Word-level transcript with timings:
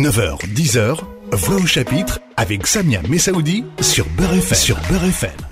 9h, 0.00 0.38
10h, 0.54 0.98
Voix 1.32 1.56
au 1.56 1.66
chapitre 1.66 2.20
avec 2.38 2.66
Samia 2.66 3.02
Messaoudi 3.10 3.64
sur 3.82 4.08
Beurre 4.16 4.32
FM. 4.32 4.56
Sur. 4.56 4.78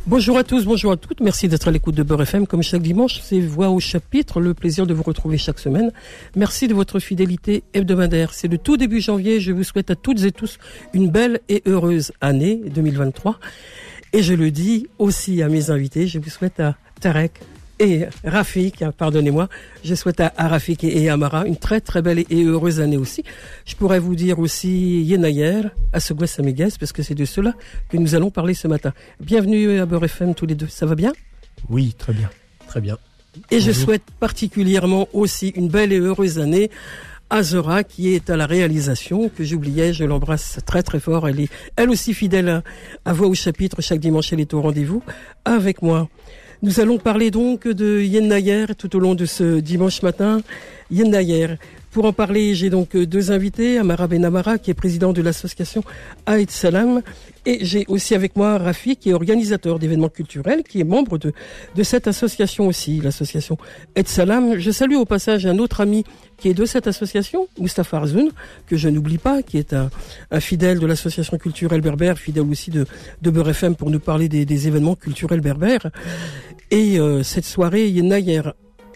Bonjour 0.06 0.38
à 0.38 0.42
tous, 0.42 0.64
bonjour 0.64 0.92
à 0.92 0.96
toutes. 0.96 1.20
Merci 1.20 1.48
d'être 1.48 1.68
à 1.68 1.70
l'écoute 1.70 1.94
de 1.94 2.02
Beurre 2.02 2.22
FM. 2.22 2.46
Comme 2.46 2.62
chaque 2.62 2.80
dimanche, 2.80 3.20
c'est 3.22 3.40
Voix 3.40 3.68
au 3.68 3.78
chapitre, 3.78 4.40
le 4.40 4.54
plaisir 4.54 4.86
de 4.86 4.94
vous 4.94 5.02
retrouver 5.02 5.36
chaque 5.36 5.58
semaine. 5.58 5.92
Merci 6.34 6.66
de 6.66 6.72
votre 6.72 6.98
fidélité 6.98 7.62
hebdomadaire. 7.74 8.32
C'est 8.32 8.48
le 8.48 8.56
tout 8.56 8.78
début 8.78 9.02
janvier. 9.02 9.38
Je 9.38 9.52
vous 9.52 9.64
souhaite 9.64 9.90
à 9.90 9.96
toutes 9.96 10.22
et 10.24 10.32
tous 10.32 10.56
une 10.94 11.10
belle 11.10 11.40
et 11.50 11.62
heureuse 11.66 12.12
année 12.22 12.62
2023. 12.74 13.38
Et 14.14 14.22
je 14.22 14.32
le 14.32 14.50
dis 14.50 14.86
aussi 14.98 15.42
à 15.42 15.50
mes 15.50 15.68
invités. 15.68 16.06
Je 16.06 16.18
vous 16.18 16.30
souhaite 16.30 16.58
à 16.58 16.74
Tarek, 17.02 17.38
et 17.78 18.06
Rafik, 18.24 18.84
pardonnez-moi. 18.96 19.48
Je 19.84 19.94
souhaite 19.94 20.20
à, 20.20 20.32
Rafik 20.36 20.84
et, 20.84 21.08
à 21.08 21.14
Amara 21.14 21.46
une 21.46 21.56
très 21.56 21.80
très 21.80 22.02
belle 22.02 22.18
et 22.18 22.44
heureuse 22.44 22.80
année 22.80 22.96
aussi. 22.96 23.24
Je 23.66 23.76
pourrais 23.76 23.98
vous 23.98 24.16
dire 24.16 24.38
aussi 24.38 25.02
Yenayer, 25.02 25.62
à 25.92 25.98
Amigues, 26.38 26.72
parce 26.78 26.92
que 26.92 27.02
c'est 27.02 27.14
de 27.14 27.24
cela 27.24 27.54
que 27.88 27.96
nous 27.96 28.14
allons 28.14 28.30
parler 28.30 28.54
ce 28.54 28.68
matin. 28.68 28.92
Bienvenue 29.20 29.78
à 29.78 29.86
Beurre 29.86 30.04
FM 30.04 30.34
tous 30.34 30.46
les 30.46 30.54
deux. 30.54 30.68
Ça 30.68 30.86
va 30.86 30.94
bien? 30.94 31.12
Oui, 31.68 31.94
très 31.96 32.12
bien. 32.12 32.30
Très 32.66 32.80
bien. 32.80 32.98
Et 33.50 33.60
je 33.60 33.72
souhaite 33.72 34.02
particulièrement 34.18 35.08
aussi 35.12 35.48
une 35.50 35.68
belle 35.68 35.92
et 35.92 35.98
heureuse 35.98 36.38
année 36.38 36.70
à 37.30 37.42
Zora 37.42 37.84
qui 37.84 38.14
est 38.14 38.30
à 38.30 38.36
la 38.36 38.46
réalisation, 38.46 39.28
que 39.28 39.44
j'oubliais, 39.44 39.92
je 39.92 40.04
l'embrasse 40.04 40.58
très 40.66 40.82
très 40.82 40.98
fort. 40.98 41.28
Elle 41.28 41.40
est 41.40 41.48
elle 41.76 41.90
aussi 41.90 42.14
fidèle 42.14 42.48
à, 42.48 42.62
à 43.04 43.12
Voix 43.12 43.28
au 43.28 43.34
chapitre. 43.34 43.82
Chaque 43.82 44.00
dimanche, 44.00 44.32
elle 44.32 44.40
est 44.40 44.54
au 44.54 44.62
rendez-vous 44.62 45.02
avec 45.44 45.82
moi. 45.82 46.08
Nous 46.60 46.80
allons 46.80 46.98
parler 46.98 47.30
donc 47.30 47.68
de 47.68 48.00
Yen 48.00 48.66
tout 48.76 48.96
au 48.96 48.98
long 48.98 49.14
de 49.14 49.26
ce 49.26 49.60
dimanche 49.60 50.02
matin. 50.02 50.40
Yen 50.90 51.12
pour 51.90 52.04
en 52.04 52.12
parler, 52.12 52.54
j'ai 52.54 52.68
donc 52.68 52.96
deux 52.96 53.32
invités, 53.32 53.78
Amara 53.78 54.06
Benamara, 54.06 54.58
qui 54.58 54.70
est 54.70 54.74
président 54.74 55.14
de 55.14 55.22
l'association 55.22 55.82
Aïd 56.26 56.50
Salam, 56.50 57.02
et 57.46 57.64
j'ai 57.64 57.86
aussi 57.88 58.14
avec 58.14 58.36
moi 58.36 58.58
Rafi, 58.58 58.96
qui 58.96 59.08
est 59.08 59.14
organisateur 59.14 59.78
d'événements 59.78 60.10
culturels, 60.10 60.62
qui 60.64 60.80
est 60.80 60.84
membre 60.84 61.16
de, 61.16 61.32
de 61.74 61.82
cette 61.82 62.06
association 62.06 62.66
aussi, 62.66 63.00
l'association 63.00 63.56
Aïd 63.96 64.06
Salam. 64.06 64.58
Je 64.58 64.70
salue 64.70 64.96
au 64.96 65.06
passage 65.06 65.46
un 65.46 65.58
autre 65.58 65.80
ami 65.80 66.04
qui 66.36 66.50
est 66.50 66.54
de 66.54 66.66
cette 66.66 66.86
association, 66.86 67.48
Mustafa 67.58 67.96
Arzoun, 67.96 68.30
que 68.66 68.76
je 68.76 68.90
n'oublie 68.90 69.18
pas, 69.18 69.42
qui 69.42 69.56
est 69.56 69.72
un, 69.72 69.90
fidèle 70.40 70.78
de 70.80 70.86
l'association 70.86 71.38
culturelle 71.38 71.80
berbère, 71.80 72.18
fidèle 72.18 72.44
aussi 72.44 72.70
de, 72.70 72.86
de 73.22 73.30
Beurre 73.30 73.48
FM 73.48 73.76
pour 73.76 73.90
nous 73.90 73.98
parler 73.98 74.28
des 74.28 74.68
événements 74.68 74.94
culturels 74.94 75.40
berbères. 75.40 75.90
Et 76.70 76.98
euh, 76.98 77.22
cette 77.22 77.44
soirée, 77.44 77.88
Yenayer, 77.88 78.42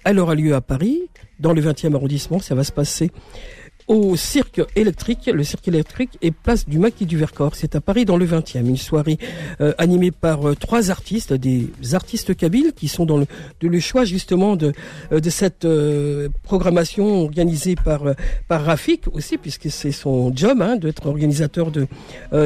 elle 0.05 0.19
aura 0.19 0.35
lieu 0.35 0.55
à 0.55 0.61
Paris, 0.61 1.03
dans 1.39 1.53
le 1.53 1.63
20e 1.63 1.95
arrondissement. 1.95 2.39
Ça 2.39 2.55
va 2.55 2.65
se 2.65 2.73
passer 2.73 3.11
au 3.89 4.17
cirque 4.17 4.61
électrique, 4.77 5.31
le 5.33 5.45
cirque 5.45 5.69
électrique 5.69 6.19
est 6.23 6.31
place 6.31 6.69
du 6.69 6.79
Maquis 6.79 7.07
du 7.07 7.17
Vercors. 7.17 7.57
C'est 7.57 7.75
à 7.75 7.81
Paris 7.81 8.05
dans 8.05 8.17
le 8.17 8.27
20e. 8.27 8.67
Une 8.67 8.77
soirée 8.77 9.19
euh, 9.61 9.73
animée 9.79 10.11
par 10.11 10.49
euh, 10.49 10.55
trois 10.55 10.91
artistes, 10.91 11.33
des 11.33 11.71
artistes 11.93 12.37
kabyles 12.37 12.73
qui 12.75 12.89
sont 12.89 13.05
dans 13.05 13.19
le, 13.19 13.27
le 13.61 13.81
choix 13.81 14.05
justement 14.05 14.57
de, 14.57 14.73
euh, 15.11 15.21
de 15.21 15.31
cette 15.31 15.67
programmation 16.43 17.23
organisée 17.23 17.75
par, 17.77 18.03
par 18.49 18.65
Rafik 18.65 19.09
aussi, 19.13 19.39
puisque 19.39 19.71
c'est 19.71 19.93
son 19.93 20.35
job 20.35 20.61
hein, 20.63 20.77
d'être 20.77 21.07
organisateur 21.07 21.71
de, 21.71 21.87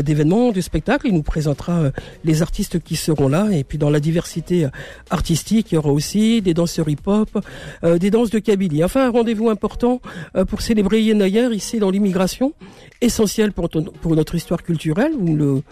d'événements, 0.02 0.52
de 0.52 0.60
spectacles. 0.60 1.08
Il 1.08 1.14
nous 1.14 1.22
présentera 1.22 1.90
les 2.24 2.42
artistes 2.42 2.80
qui 2.80 2.96
seront 2.96 3.28
là. 3.28 3.48
Et 3.52 3.64
puis 3.64 3.78
dans 3.78 3.90
la 3.90 4.00
diversité 4.00 4.66
artistique, 5.10 5.72
il 5.72 5.76
y 5.76 5.78
aura 5.78 5.90
aussi 5.90 6.42
des 6.42 6.54
danseurs 6.54 6.88
hip-hop, 6.88 7.38
des 7.82 8.10
danses 8.10 8.30
de 8.30 8.38
Kabylie. 8.38 8.84
Enfin, 8.84 9.06
un 9.06 9.10
rendez-vous 9.10 9.50
important 9.50 10.00
pour 10.48 10.62
célébrer 10.62 11.02
Yena 11.02 11.25
ici 11.26 11.78
dans 11.78 11.90
l'immigration, 11.90 12.52
essentiel 13.00 13.52
pour, 13.52 13.68
notre 14.14 14.34
histoire 14.34 14.62
culturelle. 14.62 15.12
Vous 15.18 15.36
le 15.36 15.62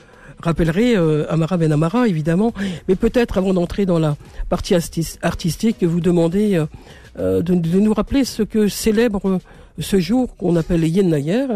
rappellerez, 0.42 0.96
euh, 0.96 1.26
Amara 1.30 1.56
Ben 1.56 1.72
Amara, 1.72 2.08
évidemment. 2.08 2.52
Mais 2.88 2.96
peut-être 2.96 3.38
avant 3.38 3.54
d'entrer 3.54 3.86
dans 3.86 3.98
la 3.98 4.16
partie 4.48 4.74
artistique, 5.22 5.82
vous 5.82 6.00
demandez 6.00 6.56
euh, 6.56 6.66
euh, 7.18 7.42
de, 7.42 7.54
nous 7.54 7.94
rappeler 7.94 8.24
ce 8.24 8.42
que 8.42 8.68
célèbre 8.68 9.38
ce 9.78 9.98
jour 9.98 10.36
qu'on 10.36 10.56
appelle 10.56 10.84
Yen 10.84 11.08
Nayer, 11.08 11.46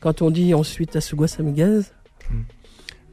quand 0.00 0.22
on 0.22 0.30
dit 0.30 0.54
ensuite 0.54 0.96
Asugwa 0.96 1.28
Samigaz. 1.28 1.92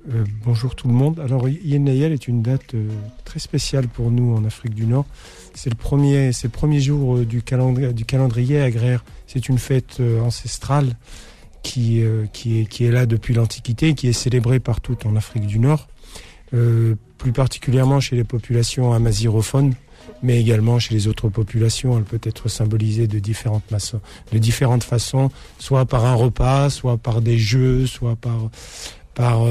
Euh, 0.09 0.23
bonjour 0.44 0.75
tout 0.75 0.88
le 0.88 0.94
monde. 0.94 1.19
Alors 1.19 1.47
Yen 1.47 1.84
Nayel 1.84 2.12
est 2.12 2.28
une 2.28 2.41
date 2.41 2.75
très 3.23 3.39
spéciale 3.39 3.88
pour 3.88 4.09
nous 4.12 4.35
en 4.35 4.44
Afrique 4.45 4.73
du 4.73 4.88
Nord. 4.88 5.06
C'est 5.53 5.69
le 5.69 5.75
premier, 5.75 6.31
jour 6.79 7.19
du, 7.19 7.41
calendrier, 7.41 7.94
du 7.94 8.06
calendrier 8.06 8.61
agraire 8.61 9.03
c'est 9.31 9.47
une 9.47 9.59
fête 9.59 10.01
euh, 10.01 10.19
ancestrale 10.19 10.97
qui, 11.63 12.03
euh, 12.03 12.25
est, 12.45 12.91
là 12.91 13.06
depuis 13.06 13.34
l'Antiquité, 13.34 13.94
qui 13.94 14.09
est 14.09 14.13
célébrée 14.13 14.59
partout 14.59 14.97
en 15.06 15.16
Afrique 15.16 15.45
du 15.45 15.57
Nord, 15.57 15.88
euh, 16.53 16.95
plus 17.17 17.31
particulièrement 17.31 18.01
chez 18.01 18.17
les 18.17 18.25
populations 18.25 18.91
amazirophones, 18.91 19.73
mais 20.22 20.41
également 20.41 20.79
chez 20.79 20.94
les 20.94 21.07
autres 21.07 21.29
populations. 21.29 21.97
Elle 21.97 22.03
peut 22.03 22.19
être 22.23 22.50
symbolisée 22.50 23.07
de 23.07 23.19
différentes 23.19 24.84
façons, 24.84 25.31
soit 25.59 25.85
par 25.85 26.06
un 26.06 26.16
repas, 26.16 26.69
soit 26.69 26.97
par 26.97 27.22
des 27.22 27.38
jeux, 27.38 27.85
soit 27.85 28.17
par 28.17 28.50
par 29.13 29.41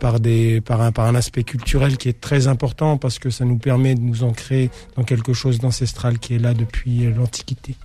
par 0.00 0.20
des 0.20 0.60
par 0.60 0.80
un 0.80 0.92
par 0.92 1.06
un 1.06 1.14
aspect 1.14 1.44
culturel 1.44 1.96
qui 1.96 2.08
est 2.08 2.20
très 2.20 2.48
important 2.48 2.98
parce 2.98 3.18
que 3.18 3.30
ça 3.30 3.44
nous 3.44 3.58
permet 3.58 3.94
de 3.94 4.00
nous 4.00 4.24
ancrer 4.24 4.70
dans 4.96 5.04
quelque 5.04 5.32
chose 5.32 5.58
d'ancestral 5.58 6.18
qui 6.18 6.34
est 6.34 6.38
là 6.38 6.54
depuis 6.54 7.12
l'Antiquité. 7.12 7.76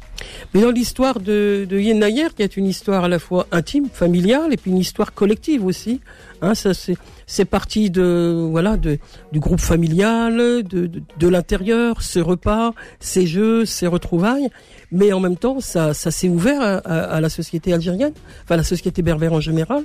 Mais 0.53 0.62
dans 0.62 0.72
l'histoire 0.72 1.19
de, 1.19 1.66
de 1.69 1.79
Yen 1.79 2.00
Nayer, 2.00 2.29
qui 2.35 2.44
est 2.44 2.56
une 2.56 2.66
histoire 2.66 3.03
à 3.03 3.07
la 3.07 3.19
fois 3.19 3.47
intime, 3.51 3.88
familiale, 3.91 4.53
et 4.53 4.57
puis 4.57 4.72
une 4.72 4.78
histoire 4.78 5.13
collective 5.13 5.66
aussi, 5.66 6.01
hein, 6.41 6.56
ça 6.56 6.74
c'est 6.74 6.97
c'est 7.25 7.45
parti 7.45 7.90
de 7.90 8.47
voilà 8.51 8.78
du 8.78 9.00
groupe 9.40 9.59
familial, 9.59 10.63
de, 10.63 10.90
de, 11.18 11.28
l'intérieur, 11.28 12.01
ce 12.01 12.19
repas, 12.19 12.74
ces 13.00 13.25
jeux, 13.25 13.66
ces 13.66 13.88
retrouvailles, 13.88 14.50
mais 14.91 15.13
en 15.13 15.19
même 15.19 15.38
temps 15.38 15.59
ça, 15.59 15.94
s'est 15.94 16.30
ouvert 16.30 16.81
à, 16.85 17.22
la 17.22 17.30
société 17.30 17.74
algérienne, 17.74 18.13
enfin 18.44 18.57
la 18.57 18.63
société 18.63 19.01
berbère 19.01 19.34
en 19.34 19.40
général. 19.40 19.84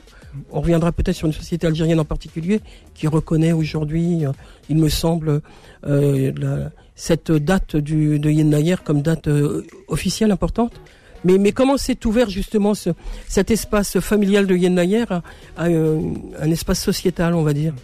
On 0.51 0.61
reviendra 0.61 0.93
peut-être 0.93 1.17
sur 1.17 1.27
une 1.27 1.33
société 1.33 1.67
algérienne 1.67 2.01
en 2.01 2.05
particulier 2.05 2.61
qui 2.95 3.07
reconnaît 3.07 3.53
aujourd'hui, 3.53 4.27
euh, 4.27 4.33
il 4.69 4.77
me 4.77 4.89
semble, 4.89 5.41
euh, 5.87 6.69
cette 6.95 7.33
date 7.33 7.77
du, 7.77 8.19
de 8.19 8.31
Yen 8.31 8.77
comme 8.85 9.03
date 9.03 9.29
euh, 9.29 9.67
officielle 9.89 10.31
importante. 10.31 10.81
Mais, 11.25 11.51
comment 11.51 11.77
s'est 11.77 12.07
ouvert 12.07 12.31
justement 12.31 12.75
ce, 12.75 12.91
cet 13.27 13.51
espace 13.51 13.99
familial 13.99 14.47
de 14.47 14.55
Yen 14.55 14.79
à, 14.79 15.23
un 15.65 16.51
espace 16.51 16.81
sociétal, 16.81 17.35
on 17.35 17.43
va 17.43 17.53
dire? 17.53 17.75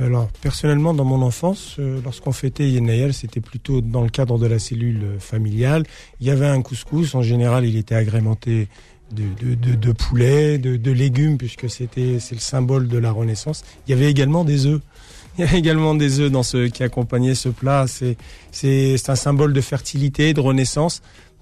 Alors 0.00 0.28
personnellement, 0.42 0.92
dans 0.92 1.04
mon 1.04 1.22
enfance, 1.22 1.76
lorsqu'on 2.04 2.32
fêtait 2.32 2.68
Yen 2.68 3.12
c'était 3.12 3.40
plutôt 3.40 3.80
dans 3.80 4.02
le 4.02 4.10
cadre 4.10 4.38
de 4.38 4.46
la 4.46 4.58
cellule 4.58 5.02
familiale. 5.20 5.84
Il 6.20 6.26
y 6.26 6.30
avait 6.30 6.46
un 6.46 6.60
couscous. 6.60 7.14
En 7.14 7.22
général, 7.22 7.64
il 7.64 7.76
était 7.76 7.94
agrémenté 7.94 8.68
de, 9.12 9.54
de, 9.54 9.74
de, 9.74 9.92
poulet, 9.92 10.58
de, 10.58 10.76
de 10.76 10.90
légumes, 10.90 11.38
puisque 11.38 11.70
c'était 11.70 12.18
c'est 12.20 12.34
le 12.34 12.40
symbole 12.40 12.88
de 12.88 12.98
la 12.98 13.10
Renaissance. 13.10 13.64
Il 13.86 13.90
y 13.90 13.94
avait 13.94 14.10
également 14.10 14.44
des 14.44 14.66
œufs. 14.66 14.80
Il 15.38 15.44
y 15.44 15.48
a 15.48 15.54
également 15.54 15.94
des 15.94 16.20
œufs 16.20 16.30
dans 16.30 16.42
ce 16.42 16.66
qui 16.66 16.82
accompagnait 16.82 17.34
ce 17.34 17.48
plat. 17.48 17.86
C'est 17.86 18.16
c'est 18.50 19.08
un 19.08 19.16
symbole 19.16 19.52
de 19.52 19.60
fertilité, 19.60 20.34
de 20.34 20.40
renaissance. 20.40 21.00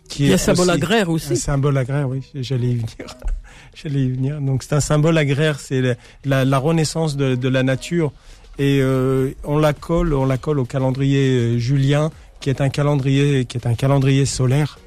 Qui 0.08 0.24
Il 0.24 0.28
y 0.28 0.32
a 0.32 0.34
un 0.34 0.38
symbole 0.38 0.70
agraire 0.70 1.08
aussi. 1.08 1.32
Un 1.32 1.36
symbole 1.36 1.76
agraire, 1.78 2.08
oui. 2.08 2.20
J'allais 2.34 2.68
y 2.68 2.74
venir. 2.74 3.16
J'allais 3.74 4.02
y 4.02 4.10
venir. 4.10 4.40
Donc 4.40 4.62
c'est 4.62 4.74
un 4.74 4.80
symbole 4.80 5.18
agraire, 5.18 5.60
c'est 5.60 5.96
la, 6.24 6.44
la, 6.44 6.58
renaissance 6.58 7.16
de, 7.16 7.34
de, 7.34 7.48
la 7.48 7.62
nature. 7.62 8.12
Et 8.58 8.80
euh, 8.80 9.32
on 9.44 9.58
la 9.58 9.72
colle, 9.72 10.14
on 10.14 10.24
la 10.24 10.38
colle 10.38 10.60
au 10.60 10.64
calendrier 10.64 11.28
euh, 11.28 11.58
julien, 11.58 12.10
qui 12.40 12.48
est 12.48 12.60
un 12.60 12.70
calendrier, 12.70 13.44
qui 13.44 13.58
est 13.58 13.66
un 13.66 13.74
calendrier 13.74 14.24
solaire 14.24 14.78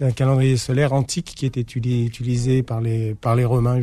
un 0.00 0.10
calendrier 0.10 0.56
solaire 0.56 0.92
antique 0.92 1.32
qui 1.36 1.46
était 1.46 1.60
utilisé 1.60 2.62
par 2.62 2.80
les, 2.80 3.14
par 3.14 3.36
les 3.36 3.44
Romains, 3.44 3.80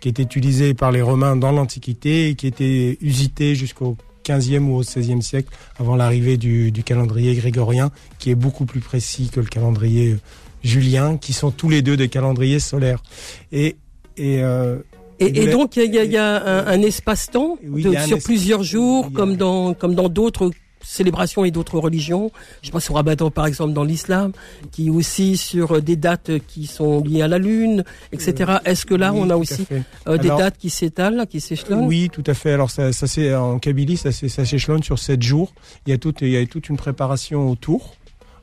qui 0.00 0.08
était 0.08 0.22
utilisé 0.22 0.74
par 0.74 0.92
les 0.92 1.02
Romains 1.02 1.36
dans 1.36 1.52
l'Antiquité 1.52 2.28
et 2.28 2.34
qui 2.34 2.46
était 2.46 2.98
usité 3.00 3.54
jusqu'au 3.54 3.96
15e 4.24 4.68
ou 4.68 4.76
au 4.76 4.82
16e 4.82 5.20
siècle 5.20 5.48
avant 5.78 5.96
l'arrivée 5.96 6.36
du, 6.36 6.70
du, 6.70 6.82
calendrier 6.84 7.34
grégorien, 7.34 7.90
qui 8.18 8.30
est 8.30 8.34
beaucoup 8.34 8.66
plus 8.66 8.80
précis 8.80 9.30
que 9.32 9.40
le 9.40 9.46
calendrier 9.46 10.16
julien, 10.62 11.16
qui 11.16 11.32
sont 11.32 11.50
tous 11.50 11.68
les 11.68 11.82
deux 11.82 11.96
des 11.96 12.08
calendriers 12.08 12.60
solaires. 12.60 13.02
Et, 13.50 13.76
et 14.16 14.42
euh, 14.42 14.78
et, 15.18 15.46
donc 15.46 15.76
il 15.76 15.94
y 15.94 15.98
a, 15.98 16.04
y 16.04 16.16
a, 16.16 16.66
un, 16.66 16.82
espace-temps 16.82 17.58
sur 18.06 18.18
plusieurs 18.18 18.64
jours, 18.64 19.12
comme 19.12 19.36
dans 19.36 19.72
comme 19.72 19.94
dans 19.94 20.08
d'autres 20.08 20.50
célébrations 20.82 21.44
et 21.44 21.50
d'autres 21.50 21.78
religions. 21.78 22.30
Je 22.62 22.70
pense 22.70 22.90
au 22.90 22.94
Ramadan 22.94 23.30
par 23.30 23.46
exemple 23.46 23.72
dans 23.72 23.84
l'islam, 23.84 24.32
qui 24.70 24.90
aussi 24.90 25.36
sur 25.36 25.80
des 25.82 25.96
dates 25.96 26.30
qui 26.48 26.66
sont 26.66 27.02
liées 27.02 27.22
à 27.22 27.28
la 27.28 27.38
lune, 27.38 27.84
etc. 28.12 28.34
Euh, 28.48 28.58
Est-ce 28.64 28.86
que 28.86 28.94
là 28.94 29.12
on 29.14 29.30
a 29.30 29.36
aussi 29.36 29.66
euh, 30.06 30.18
des 30.18 30.28
dates 30.28 30.58
qui 30.58 30.70
s'étalent, 30.70 31.26
qui 31.28 31.40
s'échelonnent? 31.40 31.86
Oui, 31.86 32.08
tout 32.12 32.24
à 32.26 32.34
fait. 32.34 32.52
Alors 32.52 32.70
ça, 32.70 32.92
ça 32.92 33.06
c'est 33.06 33.34
en 33.34 33.58
Kabylie, 33.58 33.96
ça, 33.96 34.12
ça 34.12 34.44
s'échelonne 34.44 34.82
sur 34.82 34.98
sept 34.98 35.22
jours. 35.22 35.54
Il 35.86 35.90
y 35.90 35.92
a 35.92 35.98
toute, 35.98 36.20
il 36.22 36.30
y 36.30 36.36
a 36.36 36.46
toute 36.46 36.68
une 36.68 36.76
préparation 36.76 37.50
autour 37.50 37.94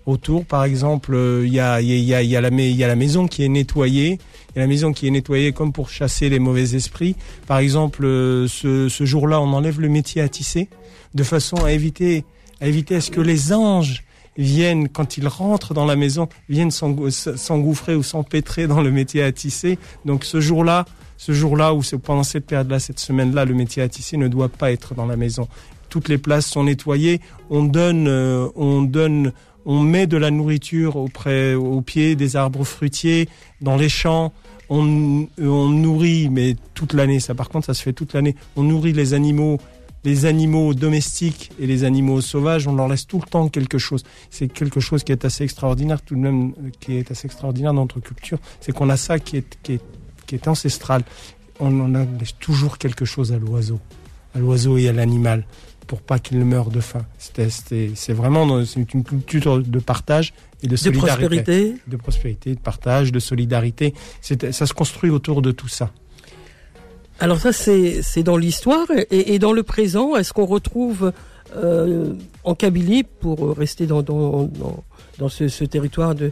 autour. 0.05 0.45
Par 0.45 0.63
exemple, 0.63 1.15
il 1.43 1.53
y 1.53 1.59
a, 1.59 1.81
y, 1.81 2.13
a, 2.13 2.23
y, 2.23 2.35
a 2.35 2.41
la, 2.41 2.49
y 2.49 2.83
a 2.83 2.87
la 2.87 2.95
maison 2.95 3.27
qui 3.27 3.43
est 3.43 3.49
nettoyée. 3.49 4.17
Il 4.49 4.55
y 4.55 4.59
a 4.59 4.61
la 4.61 4.67
maison 4.67 4.91
qui 4.91 5.07
est 5.07 5.11
nettoyée 5.11 5.51
comme 5.51 5.71
pour 5.71 5.89
chasser 5.89 6.29
les 6.29 6.39
mauvais 6.39 6.73
esprits. 6.75 7.15
Par 7.47 7.59
exemple, 7.59 8.03
ce, 8.47 8.87
ce 8.89 9.05
jour-là, 9.05 9.39
on 9.39 9.53
enlève 9.53 9.79
le 9.79 9.89
métier 9.89 10.21
à 10.21 10.29
tisser 10.29 10.67
de 11.13 11.23
façon 11.23 11.57
à 11.63 11.71
éviter, 11.71 12.25
à 12.61 12.67
éviter 12.67 12.95
à 12.95 13.01
ce 13.01 13.11
que 13.11 13.21
les 13.21 13.53
anges 13.53 14.03
viennent, 14.37 14.87
quand 14.89 15.17
ils 15.17 15.27
rentrent 15.27 15.73
dans 15.73 15.85
la 15.85 15.95
maison, 15.95 16.29
viennent 16.47 16.71
s'engouffrer 16.71 17.95
ou 17.95 18.03
s'empêtrer 18.03 18.67
dans 18.67 18.81
le 18.81 18.91
métier 18.91 19.21
à 19.21 19.31
tisser. 19.31 19.77
Donc 20.05 20.23
ce 20.23 20.39
jour-là, 20.39 20.85
ce 21.17 21.33
jour-là 21.33 21.73
ou 21.73 21.81
pendant 22.01 22.23
cette 22.23 22.45
période-là, 22.45 22.79
cette 22.79 22.99
semaine-là, 22.99 23.45
le 23.45 23.53
métier 23.53 23.83
à 23.83 23.89
tisser 23.89 24.17
ne 24.17 24.27
doit 24.27 24.49
pas 24.49 24.71
être 24.71 24.95
dans 24.95 25.05
la 25.05 25.17
maison. 25.17 25.47
Toutes 25.89 26.07
les 26.07 26.17
places 26.17 26.45
sont 26.45 26.63
nettoyées. 26.63 27.19
On 27.49 27.63
donne, 27.63 28.07
euh, 28.07 28.47
on 28.55 28.81
donne, 28.81 29.33
on 29.65 29.81
met 29.81 30.07
de 30.07 30.17
la 30.17 30.31
nourriture 30.31 30.95
auprès, 30.95 31.55
au 31.55 31.81
pied 31.81 32.15
des 32.15 32.35
arbres 32.35 32.63
fruitiers, 32.63 33.27
dans 33.59 33.75
les 33.75 33.89
champs. 33.89 34.31
On, 34.69 35.27
on 35.39 35.67
nourrit, 35.67 36.29
mais 36.29 36.55
toute 36.75 36.93
l'année. 36.93 37.19
Ça, 37.19 37.33
par 37.33 37.49
contre, 37.49 37.65
ça 37.65 37.73
se 37.73 37.81
fait 37.81 37.93
toute 37.93 38.13
l'année. 38.13 38.35
On 38.55 38.63
nourrit 38.63 38.93
les 38.93 39.13
animaux 39.13 39.57
les 40.03 40.25
animaux 40.25 40.73
domestiques 40.73 41.51
et 41.59 41.67
les 41.67 41.83
animaux 41.83 42.21
sauvages, 42.21 42.67
on 42.67 42.75
leur 42.75 42.87
laisse 42.87 43.05
tout 43.05 43.19
le 43.19 43.29
temps 43.29 43.49
quelque 43.49 43.77
chose. 43.77 44.03
C'est 44.29 44.47
quelque 44.47 44.79
chose 44.79 45.03
qui 45.03 45.11
est 45.11 45.25
assez 45.25 45.43
extraordinaire, 45.43 46.01
tout 46.01 46.15
de 46.15 46.21
même, 46.21 46.53
qui 46.79 46.97
est 46.97 47.11
assez 47.11 47.25
extraordinaire 47.25 47.73
dans 47.73 47.81
notre 47.81 47.99
culture. 47.99 48.39
C'est 48.61 48.71
qu'on 48.71 48.89
a 48.89 48.97
ça 48.97 49.19
qui 49.19 49.37
est, 49.37 49.57
qui 49.61 49.73
est, 49.73 49.81
qui 50.25 50.35
est 50.35 50.47
ancestral. 50.47 51.03
On 51.59 51.79
en 51.81 52.05
laisse 52.19 52.35
toujours 52.39 52.77
quelque 52.77 53.03
chose 53.05 53.33
à 53.33 53.37
l'oiseau, 53.37 53.79
à 54.33 54.39
l'oiseau 54.39 54.77
et 54.77 54.87
à 54.87 54.93
l'animal, 54.93 55.45
pour 55.87 56.01
pas 56.01 56.19
qu'il 56.19 56.43
meure 56.45 56.69
de 56.69 56.79
faim. 56.79 57.05
C'est 57.17 58.13
vraiment 58.13 58.61
une 58.61 59.03
culture 59.03 59.61
de 59.61 59.79
partage 59.79 60.33
et 60.63 60.67
de 60.67 60.75
solidarité. 60.77 61.15
De 61.15 61.27
prospérité. 61.27 61.81
De 61.87 61.97
prospérité, 61.97 62.55
de 62.55 62.59
partage, 62.59 63.11
de 63.11 63.19
solidarité. 63.19 63.93
Ça 64.21 64.65
se 64.65 64.73
construit 64.73 65.09
autour 65.09 65.41
de 65.41 65.51
tout 65.51 65.67
ça. 65.67 65.91
Alors 67.21 67.39
ça, 67.39 67.51
c'est 67.51 68.23
dans 68.23 68.37
l'histoire 68.37 68.87
et, 69.11 69.33
et, 69.33 69.39
dans 69.39 69.51
le 69.51 69.63
présent. 69.63 70.15
Est-ce 70.15 70.31
qu'on 70.31 70.45
retrouve 70.45 71.11
euh, 71.57 72.13
en 72.43 72.55
Kabylie, 72.55 73.03
pour 73.03 73.57
rester 73.57 73.87
dans, 73.87 74.01
dans, 74.01 74.43
dans, 74.43 74.83
dans 75.17 75.29
ce, 75.29 75.49
ce, 75.49 75.65
territoire 75.65 76.15
de, 76.15 76.31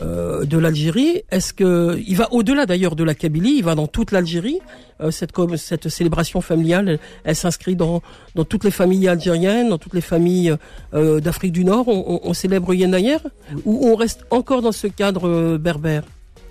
euh, 0.00 0.44
de 0.44 0.58
l'Algérie, 0.58 1.22
est-ce 1.30 1.52
que 1.54 1.98
il 2.06 2.16
va 2.16 2.32
au-delà 2.32 2.66
d'ailleurs 2.66 2.94
de 2.94 3.04
la 3.04 3.14
Kabylie, 3.14 3.56
il 3.58 3.64
va 3.64 3.74
dans 3.74 3.86
toute 3.86 4.12
l'Algérie. 4.12 4.58
Euh, 5.00 5.10
cette, 5.10 5.32
cette 5.56 5.88
célébration 5.88 6.40
familiale, 6.40 6.88
elle, 6.88 6.98
elle 7.24 7.36
s'inscrit 7.36 7.76
dans, 7.76 8.02
dans 8.34 8.44
toutes 8.44 8.64
les 8.64 8.70
familles 8.70 9.08
algériennes, 9.08 9.70
dans 9.70 9.78
toutes 9.78 9.94
les 9.94 10.02
familles 10.02 10.54
euh, 10.92 11.20
d'Afrique 11.20 11.52
du 11.52 11.64
Nord. 11.64 11.88
On, 11.88 12.04
on, 12.06 12.20
on 12.30 12.34
célèbre 12.34 12.74
Yenayer 12.74 13.18
ou 13.64 13.88
on 13.88 13.94
reste 13.96 14.26
encore 14.30 14.60
dans 14.60 14.72
ce 14.72 14.88
cadre 14.88 15.56
berbère? 15.56 16.02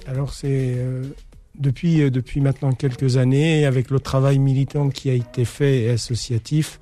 Alors 0.08 0.34
c'est 0.34 0.78
depuis, 1.60 2.02
euh, 2.02 2.10
depuis 2.10 2.42
maintenant 2.42 2.72
quelques 2.72 3.18
années, 3.18 3.66
avec 3.66 3.90
le 3.90 4.00
travail 4.00 4.40
militant 4.40 4.90
qui 4.90 5.10
a 5.10 5.14
été 5.14 5.46
fait 5.46 5.84
et 5.84 5.90
associatif, 5.90 6.80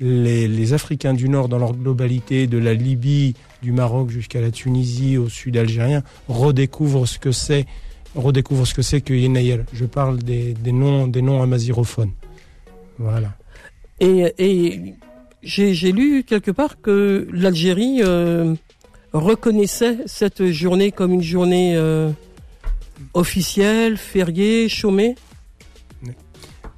les, 0.00 0.72
Africains 0.72 1.14
du 1.14 1.28
Nord, 1.28 1.48
dans 1.48 1.58
leur 1.58 1.74
globalité, 1.74 2.46
de 2.46 2.58
la 2.58 2.74
Libye, 2.74 3.34
du 3.62 3.72
Maroc 3.72 4.10
jusqu'à 4.10 4.40
la 4.40 4.50
Tunisie, 4.50 5.16
au 5.16 5.28
sud 5.28 5.56
algérien, 5.56 6.02
redécouvrent 6.28 7.06
ce 7.06 7.18
que 7.18 7.32
c'est, 7.32 7.66
redécouvrent 8.14 8.66
ce 8.66 8.74
que 8.74 8.82
c'est 8.82 9.00
que 9.00 9.14
Yenayer. 9.14 9.60
Je 9.72 9.86
parle 9.86 10.18
des, 10.18 10.54
des, 10.54 10.72
noms, 10.72 11.08
des 11.08 11.22
noms 11.22 11.42
amazirophones. 11.42 12.12
Voilà. 12.98 13.34
Et, 14.00 14.32
et 14.38 14.94
j'ai 15.42 15.92
lu 15.92 16.24
quelque 16.24 16.50
part 16.50 16.80
que 16.80 17.26
l'Algérie 17.32 18.00
euh, 18.02 18.54
reconnaissait 19.12 19.98
cette 20.06 20.46
journée 20.46 20.92
comme 20.92 21.12
une 21.12 21.22
journée 21.22 21.76
euh, 21.76 22.10
officiel, 23.14 23.96
férié, 23.96 24.68
chômé? 24.68 25.14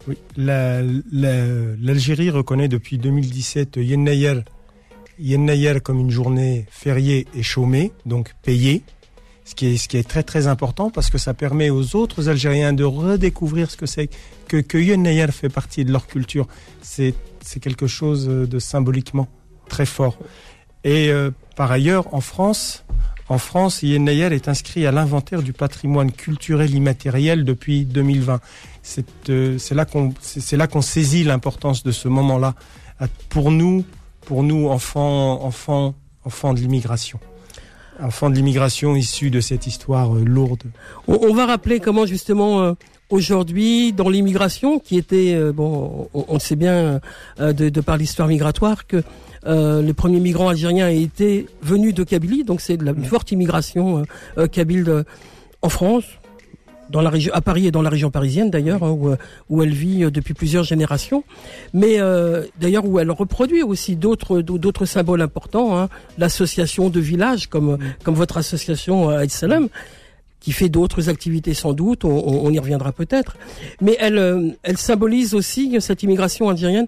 Oui, 0.09 0.17
l'Algérie 0.37 2.27
la, 2.27 2.33
la, 2.33 2.39
reconnaît 2.39 2.69
depuis 2.69 2.97
2017 2.99 3.77
Yennayer, 3.77 4.41
Yennayer 5.19 5.81
comme 5.81 6.01
une 6.01 6.11
journée 6.11 6.67
fériée 6.71 7.27
et 7.35 7.43
chômée, 7.43 7.93
donc 8.07 8.33
payée. 8.43 8.83
Ce 9.45 9.55
qui, 9.55 9.67
est, 9.67 9.77
ce 9.77 9.89
qui 9.89 9.97
est 9.97 10.09
très 10.09 10.23
très 10.23 10.47
important 10.47 10.91
parce 10.91 11.11
que 11.11 11.19
ça 11.19 11.35
permet 11.35 11.71
aux 11.71 11.97
autres 11.97 12.29
Algériens 12.29 12.73
de 12.73 12.85
redécouvrir 12.85 13.71
ce 13.71 13.77
que 13.77 13.87
c'est 13.87 14.09
que, 14.47 14.59
que 14.59 14.79
Yennayer 14.79 15.33
fait 15.33 15.49
partie 15.49 15.85
de 15.85 15.91
leur 15.91 16.07
culture. 16.07 16.47
C'est 16.83 17.15
quelque 17.61 17.89
chose 17.89 18.27
de 18.27 18.59
symboliquement 18.59 19.29
très 19.69 19.87
fort. 19.87 20.17
Et 20.85 21.11
euh, 21.11 21.31
par 21.57 21.73
ailleurs, 21.73 22.15
en 22.15 22.21
France, 22.21 22.85
en 23.31 23.39
France, 23.39 23.85
Yennayer 23.85 24.35
est 24.35 24.49
inscrit 24.49 24.87
à 24.87 24.91
l'inventaire 24.91 25.43
du 25.43 25.53
patrimoine 25.53 26.11
culturel 26.11 26.75
immatériel 26.75 27.45
depuis 27.45 27.85
2020. 27.85 28.41
C'est 28.83 29.07
euh, 29.31 29.57
là 29.71 29.85
qu'on 29.85 30.13
c'est 30.21 30.57
là 30.57 30.67
qu'on 30.67 30.83
saisit 30.83 31.23
l'importance 31.23 31.85
de 31.85 31.93
ce 31.93 32.09
moment-là 32.09 32.57
pour 33.29 33.53
nous, 33.53 33.85
pour 34.23 34.43
nous 34.43 34.69
enfants 34.69 35.45
enfants 35.45 35.95
enfants 36.25 36.55
de 36.55 36.59
l'immigration. 36.59 37.21
Enfants 38.03 38.31
de 38.31 38.35
l'immigration 38.35 38.97
issus 38.97 39.31
de 39.31 39.41
cette 39.41 39.69
histoire 39.69 40.17
euh, 40.17 40.25
lourde. 40.25 40.65
On, 41.07 41.33
va 41.33 41.47
rappeler 41.47 41.79
comment 41.79 42.07
justement 42.07 42.63
euh, 42.63 42.73
aujourd'hui 43.11 43.93
dans 43.93 44.09
l'immigration 44.09 44.81
qui 44.81 44.97
était 44.97 45.39
bon 45.53 46.09
on, 46.15 46.25
on, 46.27 46.39
sait 46.41 46.57
bien 46.57 47.01
de 47.39 47.81
par 47.81 47.97
l'histoire 47.97 48.27
migratoire 48.27 48.89
que 48.89 49.05
euh, 49.47 49.83
les 49.83 49.95
premiers 49.95 50.21
migrants 50.21 50.49
algériens 50.49 50.89
étaient 50.89 51.47
venus 51.63 51.95
de 51.95 52.05
Kabylie, 52.05 52.45
donc 52.45 52.61
c'est 52.61 52.75
une 52.75 53.05
forte 53.05 53.33
immigration 53.33 54.05
euh, 54.39 54.47
kabyle 54.47 54.85
de, 54.85 55.05
en 55.63 55.69
France, 55.69 56.05
dans 56.91 57.01
la 57.01 57.11
région, 57.11 57.33
à 57.33 57.41
Paris 57.41 57.67
et 57.67 57.71
dans 57.71 57.83
la 57.83 57.91
région 57.91 58.11
parisienne 58.11 58.51
d'ailleurs, 58.51 58.83
hein, 58.83 58.91
où, 58.91 59.15
où, 59.49 59.63
elle 59.63 59.73
vit 59.73 60.05
euh, 60.05 60.11
depuis 60.11 60.35
plusieurs 60.35 60.65
générations, 60.65 61.25
mais 61.73 62.01
euh, 62.01 62.45
d'ailleurs 62.61 62.85
où 62.85 62.99
elle 62.99 63.11
reproduit 63.11 63.63
aussi 63.63 63.97
d'autres 63.97 64.43
d'autres 64.43 64.85
symboles 64.85 65.23
importants, 65.23 65.79
hein, 65.79 65.89
l'association 66.19 66.91
de 66.91 67.01
villages 67.01 67.47
comme 67.47 67.79
comme 68.03 68.15
votre 68.15 68.37
association 68.37 69.09
Aïd 69.09 69.31
Salam 69.31 69.69
qui 70.41 70.53
fait 70.53 70.71
d'autres 70.71 71.11
activités 71.11 71.53
sans 71.53 71.75
doute, 71.75 72.05
on, 72.07 72.11
on 72.11 72.51
y 72.51 72.59
reviendra 72.59 72.93
peut-être, 72.93 73.37
mais 73.81 73.97
elle 74.01 74.57
elle 74.63 74.79
symbolise 74.79 75.35
aussi 75.35 75.77
cette 75.81 76.03
immigration 76.03 76.49
algérienne 76.49 76.87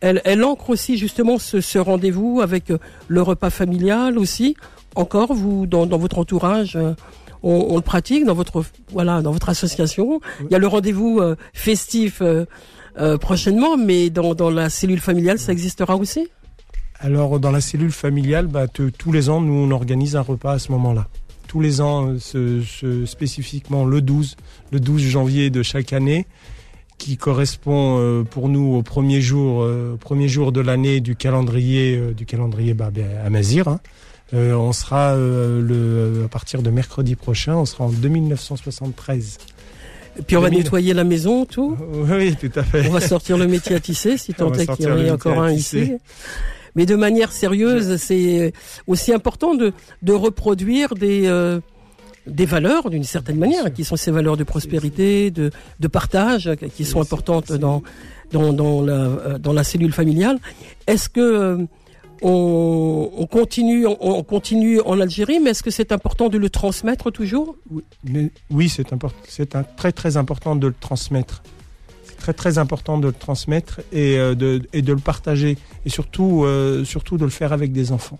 elle, 0.00 0.20
elle 0.24 0.44
ancre 0.44 0.70
aussi 0.70 0.96
justement 0.96 1.38
ce, 1.38 1.60
ce 1.60 1.78
rendez-vous 1.78 2.40
avec 2.42 2.70
euh, 2.70 2.78
le 3.08 3.22
repas 3.22 3.50
familial 3.50 4.18
aussi. 4.18 4.56
Encore, 4.94 5.34
vous, 5.34 5.66
dans, 5.66 5.86
dans 5.86 5.98
votre 5.98 6.18
entourage, 6.18 6.76
euh, 6.76 6.94
on, 7.42 7.66
on, 7.70 7.76
le 7.76 7.82
pratique 7.82 8.24
dans 8.24 8.34
votre 8.34 8.64
voilà 8.90 9.22
dans 9.22 9.32
votre 9.32 9.48
association. 9.48 10.20
Il 10.42 10.50
y 10.50 10.54
a 10.54 10.58
le 10.58 10.66
rendez-vous 10.66 11.20
euh, 11.20 11.36
festif 11.52 12.20
euh, 12.22 12.44
euh, 12.98 13.18
prochainement, 13.18 13.76
mais 13.76 14.10
dans, 14.10 14.34
dans 14.34 14.50
la 14.50 14.68
cellule 14.68 15.00
familiale, 15.00 15.38
ça 15.38 15.52
existera 15.52 15.96
aussi? 15.96 16.28
Alors 16.98 17.40
dans 17.40 17.50
la 17.50 17.60
cellule 17.60 17.92
familiale, 17.92 18.46
bah, 18.46 18.66
tous 18.68 19.12
les 19.12 19.28
ans, 19.30 19.40
nous 19.40 19.54
on 19.54 19.70
organise 19.70 20.16
un 20.16 20.20
repas 20.20 20.52
à 20.52 20.58
ce 20.58 20.70
moment-là. 20.72 21.08
Tous 21.46 21.60
les 21.60 21.80
ans, 21.80 22.14
ce, 22.18 22.60
ce, 22.62 23.06
spécifiquement 23.06 23.84
le 23.84 24.02
12, 24.02 24.36
le 24.70 24.80
12 24.80 25.02
janvier 25.02 25.50
de 25.50 25.62
chaque 25.62 25.92
année 25.92 26.26
qui 27.00 27.16
correspond 27.16 27.98
euh, 27.98 28.22
pour 28.24 28.48
nous 28.48 28.76
au 28.76 28.82
premier 28.82 29.22
jour, 29.22 29.62
euh, 29.62 29.96
premier 29.98 30.28
jour 30.28 30.52
de 30.52 30.60
l'année 30.60 31.00
du 31.00 31.16
calendrier 31.16 31.96
euh, 31.96 32.12
du 32.12 32.26
calendrier 32.26 32.74
bah, 32.74 32.90
à 33.24 33.30
Mazir. 33.30 33.66
Hein. 33.68 33.80
Euh, 34.34 34.52
on 34.52 34.72
sera 34.72 35.16
le, 35.16 36.22
à 36.26 36.28
partir 36.28 36.62
de 36.62 36.70
mercredi 36.70 37.16
prochain, 37.16 37.56
on 37.56 37.64
sera 37.64 37.84
en 37.84 37.88
2973. 37.88 39.38
Et 40.18 40.22
puis 40.22 40.36
on 40.36 40.42
2000... 40.42 40.56
va 40.58 40.62
nettoyer 40.62 40.94
la 40.94 41.04
maison, 41.04 41.46
tout. 41.46 41.76
Oui, 41.92 42.36
tout 42.36 42.52
à 42.54 42.62
fait. 42.62 42.86
On 42.86 42.92
va 42.92 43.00
sortir 43.00 43.38
le 43.38 43.48
métier 43.48 43.74
à 43.74 43.80
tisser, 43.80 44.18
si 44.18 44.34
tant 44.34 44.52
est 44.52 44.66
qu'il 44.76 44.84
y 44.84 44.90
en 44.90 44.98
ait 44.98 45.10
encore 45.10 45.40
un 45.40 45.50
ici. 45.50 45.94
Mais 46.76 46.86
de 46.86 46.94
manière 46.94 47.32
sérieuse, 47.32 47.96
c'est 47.96 48.52
aussi 48.86 49.12
important 49.12 49.54
de, 49.54 49.72
de 50.02 50.12
reproduire 50.12 50.94
des 50.94 51.26
des 52.26 52.46
valeurs 52.46 52.90
d'une 52.90 53.04
certaine 53.04 53.38
manière, 53.38 53.72
qui 53.72 53.84
sont 53.84 53.96
ces 53.96 54.10
valeurs 54.10 54.36
de 54.36 54.44
prospérité, 54.44 55.30
de, 55.30 55.50
de 55.78 55.88
partage, 55.88 56.50
qui 56.76 56.84
sont 56.84 57.00
importantes 57.00 57.52
dans, 57.52 57.82
dans, 58.32 58.52
dans, 58.52 58.82
la, 58.82 59.38
dans 59.38 59.52
la 59.52 59.64
cellule 59.64 59.92
familiale. 59.92 60.38
Est-ce 60.86 61.08
que 61.08 61.20
euh, 61.20 61.66
on, 62.22 63.10
on, 63.16 63.26
continue, 63.26 63.86
on, 63.86 64.22
continue 64.22 64.80
en 64.80 65.00
Algérie, 65.00 65.40
mais 65.40 65.50
est-ce 65.50 65.62
que 65.62 65.70
c'est 65.70 65.92
important 65.92 66.28
de 66.28 66.38
le 66.38 66.50
transmettre 66.50 67.10
toujours? 67.10 67.56
Oui, 67.70 68.30
oui 68.50 68.68
c'est 68.68 68.92
important. 68.92 69.16
C'est 69.26 69.56
très 69.76 69.92
très 69.92 70.16
important 70.16 70.56
de 70.56 70.66
le 70.66 70.74
transmettre. 70.78 71.42
C'est 72.04 72.16
très 72.16 72.34
très 72.34 72.58
important 72.58 72.98
de 72.98 73.06
le 73.06 73.14
transmettre 73.14 73.80
et, 73.92 74.18
euh, 74.18 74.34
de, 74.34 74.62
et 74.72 74.82
de 74.82 74.92
le 74.92 74.98
partager 74.98 75.56
et 75.86 75.88
surtout 75.88 76.44
euh, 76.44 76.84
surtout 76.84 77.16
de 77.16 77.24
le 77.24 77.30
faire 77.30 77.52
avec 77.54 77.72
des 77.72 77.92
enfants 77.92 78.18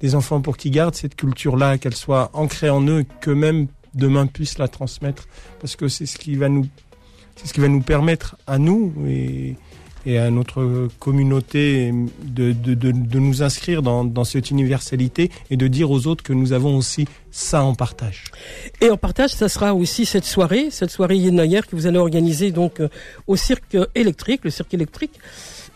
des 0.00 0.14
enfants 0.14 0.40
pour 0.40 0.56
qu'ils 0.56 0.72
gardent 0.72 0.94
cette 0.94 1.16
culture-là, 1.16 1.78
qu'elle 1.78 1.94
soit 1.94 2.30
ancrée 2.32 2.70
en 2.70 2.86
eux, 2.86 3.04
qu'eux-mêmes 3.20 3.66
demain 3.94 4.26
puissent 4.26 4.58
la 4.58 4.68
transmettre, 4.68 5.26
parce 5.60 5.76
que 5.76 5.88
c'est 5.88 6.06
ce 6.06 6.18
qui 6.18 6.34
va 6.34 6.48
nous, 6.48 6.66
c'est 7.36 7.46
ce 7.46 7.54
qui 7.54 7.60
va 7.60 7.68
nous 7.68 7.80
permettre 7.80 8.36
à 8.46 8.58
nous 8.58 8.92
et, 9.06 9.56
et 10.06 10.18
à 10.18 10.30
notre 10.30 10.88
communauté 11.00 11.92
de, 12.22 12.52
de, 12.52 12.74
de, 12.74 12.92
de 12.92 13.18
nous 13.18 13.42
inscrire 13.42 13.82
dans, 13.82 14.04
dans 14.04 14.24
cette 14.24 14.50
universalité 14.50 15.30
et 15.50 15.56
de 15.56 15.66
dire 15.66 15.90
aux 15.90 16.06
autres 16.06 16.22
que 16.22 16.32
nous 16.32 16.52
avons 16.52 16.76
aussi 16.76 17.06
ça 17.30 17.62
en 17.62 17.74
partage. 17.74 18.24
Et 18.80 18.90
en 18.90 18.96
partage, 18.96 19.30
ça 19.30 19.48
sera 19.48 19.74
aussi 19.74 20.06
cette 20.06 20.24
soirée, 20.24 20.68
cette 20.70 20.90
soirée 20.90 21.16
Yenayer 21.16 21.62
que 21.62 21.74
vous 21.74 21.86
allez 21.86 21.98
organiser 21.98 22.52
donc 22.52 22.80
euh, 22.80 22.88
au 23.26 23.36
cirque 23.36 23.76
électrique, 23.94 24.44
le 24.44 24.50
cirque 24.50 24.72
électrique, 24.74 25.18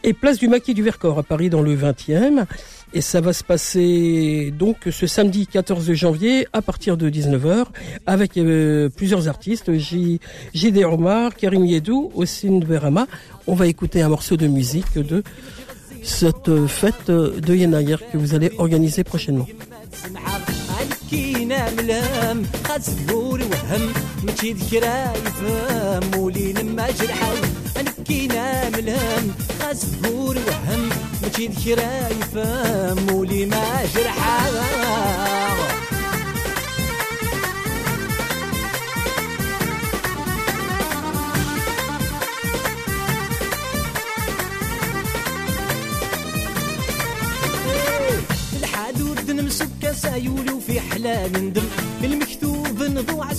et 0.03 0.13
place 0.13 0.39
du 0.39 0.49
Maquis 0.49 0.75
du 0.75 0.83
Vercors 0.83 1.19
à 1.19 1.23
Paris 1.23 1.51
dans 1.51 1.61
le 1.61 1.77
20e. 1.77 2.47
Et 2.94 3.02
ça 3.02 3.20
va 3.20 3.34
se 3.34 3.44
passer 3.44 4.54
donc 4.58 4.78
ce 4.90 5.08
samedi 5.08 5.48
14 5.48 5.92
janvier 5.94 6.48
à 6.54 6.62
partir 6.62 6.98
de 6.98 7.10
19h 7.10 7.66
avec 8.06 8.38
euh, 8.38 8.90
plusieurs 8.90 9.28
artistes, 9.28 9.74
J. 9.74 10.20
J.D. 10.54 10.86
Omar, 10.86 11.36
Karim 11.36 11.66
Yedou, 11.66 12.12
Ossine 12.16 12.64
Verama. 12.64 13.08
On 13.48 13.56
va 13.56 13.68
écouter 13.68 14.02
un 14.02 14.10
morceau 14.10 14.38
de 14.38 14.48
musique 14.48 14.98
de 14.98 15.24
cette 16.04 16.68
fête 16.68 17.10
de 17.10 17.56
Yenayer 17.56 17.98
que 18.12 18.18
vous 18.18 18.36
allez 18.36 18.52
organiser 18.58 19.04
prochainement. 19.04 19.48
كينا 21.10 21.72
ملام 21.72 22.44
خاص 22.68 22.86
تقول 22.86 23.42
وهم 23.44 23.94
ماشي 24.24 24.54
ذكرى 24.54 25.14
يفهم 25.26 26.20
ولين 26.20 26.76
ما 26.76 26.88
جرحاو 26.92 27.36
كينا 28.08 28.70
ملام 28.70 29.36
خاص 29.62 29.82
تقول 29.82 30.38
وهم 30.38 30.79
شيد 31.41 31.55
كرا 31.65 32.09
يفهم 32.09 33.15
ولي 33.15 33.47
ما 33.47 33.85
جرحا 33.95 34.51
الحاد 48.57 49.03
ورد 49.03 49.31
نمسك 49.31 49.93
سايولو 49.93 50.61
في 50.61 50.81
حلال 50.81 51.33
ندم. 51.33 51.70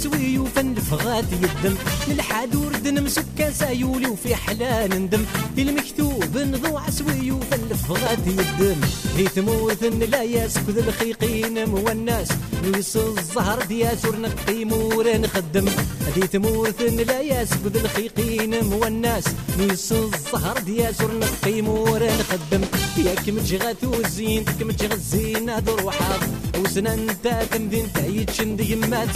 عسوي 0.02 0.38
وفن 0.38 0.76
فغات 0.76 1.26
يدم. 1.32 1.76
للحاد 2.08 2.56
ورد 2.56 2.88
نمسك 2.88 3.50
سايولي 3.54 4.08
وفي 4.08 4.36
حلال 4.36 4.90
ندم. 4.90 5.26
المكتوب 5.58 6.38
نضوع 6.38 6.82
عسوي 6.82 7.32
وفن 7.32 7.76
فغات 7.88 8.28
يدم. 8.28 8.82
هي 9.18 9.24
تموت 9.24 9.84
لا 9.84 10.24
يسكت 10.24 10.78
الخيقين 10.78 11.58
والناس 11.58 12.28
نويس 12.64 12.98
الزهر 12.98 13.66
دياس 13.66 14.06
ورنقي 14.06 14.66
مور 14.66 15.18
نخدم. 15.18 15.68
هذه 16.08 16.26
تموت 16.26 16.82
لا 16.82 17.22
يسكت 17.22 17.76
الخيقين 17.76 18.54
والناس 18.54 19.26
نويس 19.60 19.92
الزهر 19.92 20.60
دياس 20.60 21.02
ورنقي 21.02 21.62
مور 21.62 22.04
نخدم. 22.04 22.62
ياك 22.98 23.30
متجغات 23.30 23.84
وزين 23.84 24.46
كمتجغ 24.60 24.94
الزين 24.94 25.50
هذا 25.50 25.72
روحها 25.72 26.20
وسنا 26.62 26.96
نتا 26.96 27.44
تمدين 27.44 27.94
تعيد 27.94 28.30
شند 28.30 28.60
يما 28.60 29.08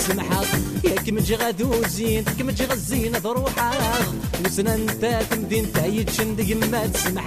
يا 0.84 0.96
كم 0.96 1.16
مجي 1.16 1.36
غادو 1.36 1.82
زين 1.88 2.24
كمجي 2.24 2.66
غزين 2.66 3.12
ضروحاك 3.12 4.08
وسنا 4.46 4.78
نتا 4.78 5.24
تمدين 5.24 5.74
تعيد 5.74 6.10
شند 6.10 6.40
يما 6.40 6.88
تسمح 6.88 7.26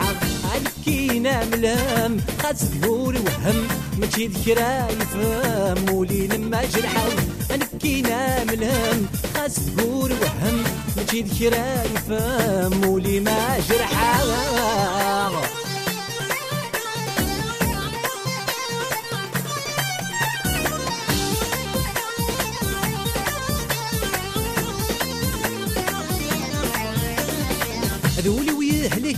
عالكينا 0.53 1.45
ملام 1.45 2.21
قاد 2.43 2.57
تقولي 2.57 3.19
وهم 3.19 3.57
ما 3.99 4.07
مجي 4.07 4.27
ذكرى 4.27 4.87
يفهم. 5.01 5.95
ولي 5.95 6.27
لما 6.27 6.65
جرحاو 6.65 7.11
عالكينا 7.51 8.45
ملام 8.45 9.07
قاد 9.35 9.51
تقولي 9.51 10.15
وهم 10.15 10.57
ما 10.97 11.03
مجي 11.03 11.23
ذكرى 11.23 11.67
يفهم. 11.95 12.89
ولي 12.89 13.21
ما 13.21 13.59
جرحاو 13.69 14.29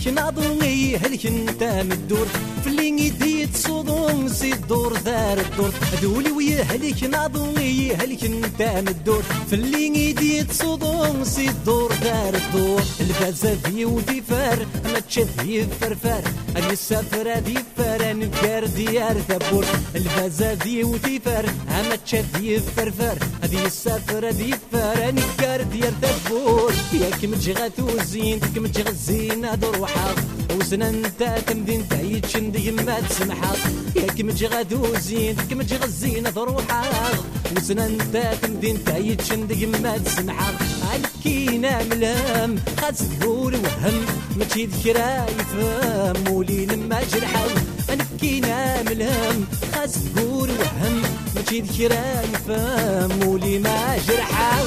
هليك 0.01 0.15
ناضي 0.15 0.97
هليك 0.97 1.27
انت 1.27 1.63
مدور. 1.63 2.27
فلين 2.65 2.99
يدي 2.99 3.47
تصودون 3.47 4.29
سي 4.29 4.53
الدور 4.53 4.97
دار 4.97 5.41
الدور. 5.41 5.73
دولي 6.03 6.31
ويا 6.31 6.63
هليك 6.63 7.05
ناضي 7.05 7.95
هليك 7.95 8.25
انت 8.25 8.63
مدور. 8.63 9.23
فلين 9.51 9.95
يدي 9.95 10.45
تصودون 10.45 11.25
سي 11.25 11.49
الدور 11.49 11.93
دار 12.05 12.35
الدور. 12.35 12.83
الفازة 13.01 13.57
ذي 13.67 13.85
ودي 13.85 14.23
فار 14.23 14.67
ما 14.85 15.01
تشذ 15.01 15.47
يفرفر 15.47 16.23
أني 16.57 16.73
السافر 16.73 17.29
ذي 17.39 17.59
فار 17.77 18.17
نفكر 18.17 18.67
ديار 18.67 19.21
ثبور 19.21 19.65
الفازة 19.97 20.53
ذي 20.53 20.85
ودي 20.85 21.21
فار 21.21 21.47
أما 21.81 21.97
تشاف 21.97 22.41
يفرفر 22.41 23.19
هذه 23.43 23.67
السافر 23.67 24.29
هذه 24.29 24.55
يفر 24.55 25.09
أني 25.09 25.23
كار 25.39 25.63
ديال 25.63 25.95
تبور 26.01 26.73
ياك 26.93 27.25
متجي 27.25 27.53
غاتوزين 27.53 28.39
كم 28.41 28.63
متجي 28.63 28.83
غزينة 28.83 29.55
دروحة 29.55 30.15
وسنا 30.57 30.89
أنت 30.89 31.23
تمدين 31.47 31.89
تعيتشن 31.89 32.53
ديما 32.53 33.01
تسمحة. 33.01 33.57
ياك 33.97 34.21
متجي 34.21 34.47
غاتوزين 34.47 35.37
كم 35.51 35.59
متجي 35.59 35.77
غزينة 35.77 36.31
دروحة 36.31 36.83
وسنا 37.57 37.87
أنت 37.87 38.33
تمدين 38.43 38.85
تعيتشن 38.85 39.47
يما 39.51 39.99
تسمحة. 39.99 40.53
عالكينا 40.91 41.85
ملام 41.85 42.59
خاص 42.81 42.99
تقول 43.21 43.55
وهم 43.55 44.07
ماشي 44.37 44.67
ذكرى 44.67 45.27
يفهم. 45.39 46.35
ولي 46.35 46.67
لما 46.67 47.01
جرحة. 47.13 47.45
فنكينا 47.91 48.83
من 48.83 48.93
الهم 48.93 49.47
خاص 49.75 49.95
تقول 50.17 50.51
وهم 50.51 51.03
ماشي 51.37 51.61
ذكرى 51.61 52.23
يفهم. 52.33 53.29
ولي 53.29 53.59
ما 53.59 53.97
جرحها 54.09 54.61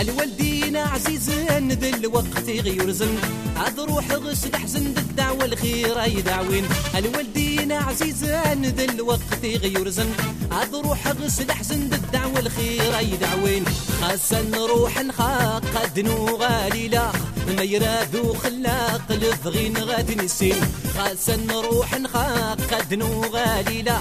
الوالدين 0.00 0.76
عزيز 0.76 1.30
ندل 1.50 1.94
الوقت 1.94 2.48
غير 2.48 2.90
زن. 2.90 3.18
عاد 3.56 3.80
روح 3.80 4.12
غش 4.12 4.38
حزن 4.54 4.86
الدعوة 4.86 5.44
الخير 5.44 5.96
يدعوين 6.06 6.64
الوالدين 6.94 7.51
عزيزان 7.76 8.62
ذا 8.64 8.84
الوقت 8.84 9.44
غيرزن 9.44 10.10
عاد 10.52 10.74
روح 10.74 11.08
غسل 11.08 11.52
حزن 11.52 11.92
الدعوة 11.92 12.38
الخير 12.38 13.00
يدعوين 13.00 13.64
خاصة 14.00 14.42
نروح 14.42 14.98
نخاق 14.98 15.64
قد 15.74 16.08
غالي 16.40 16.88
لا. 16.88 17.12
ما 17.56 17.62
يرادو 17.62 18.34
خلاق 18.34 19.12
لفغين 19.12 19.76
غاد 19.76 20.22
نسين. 20.22 20.60
خاصة 20.98 21.36
نروح 21.36 21.94
نخاق 21.94 22.60
قد 22.60 23.02
غالي 23.32 23.82
لا. 23.82 23.98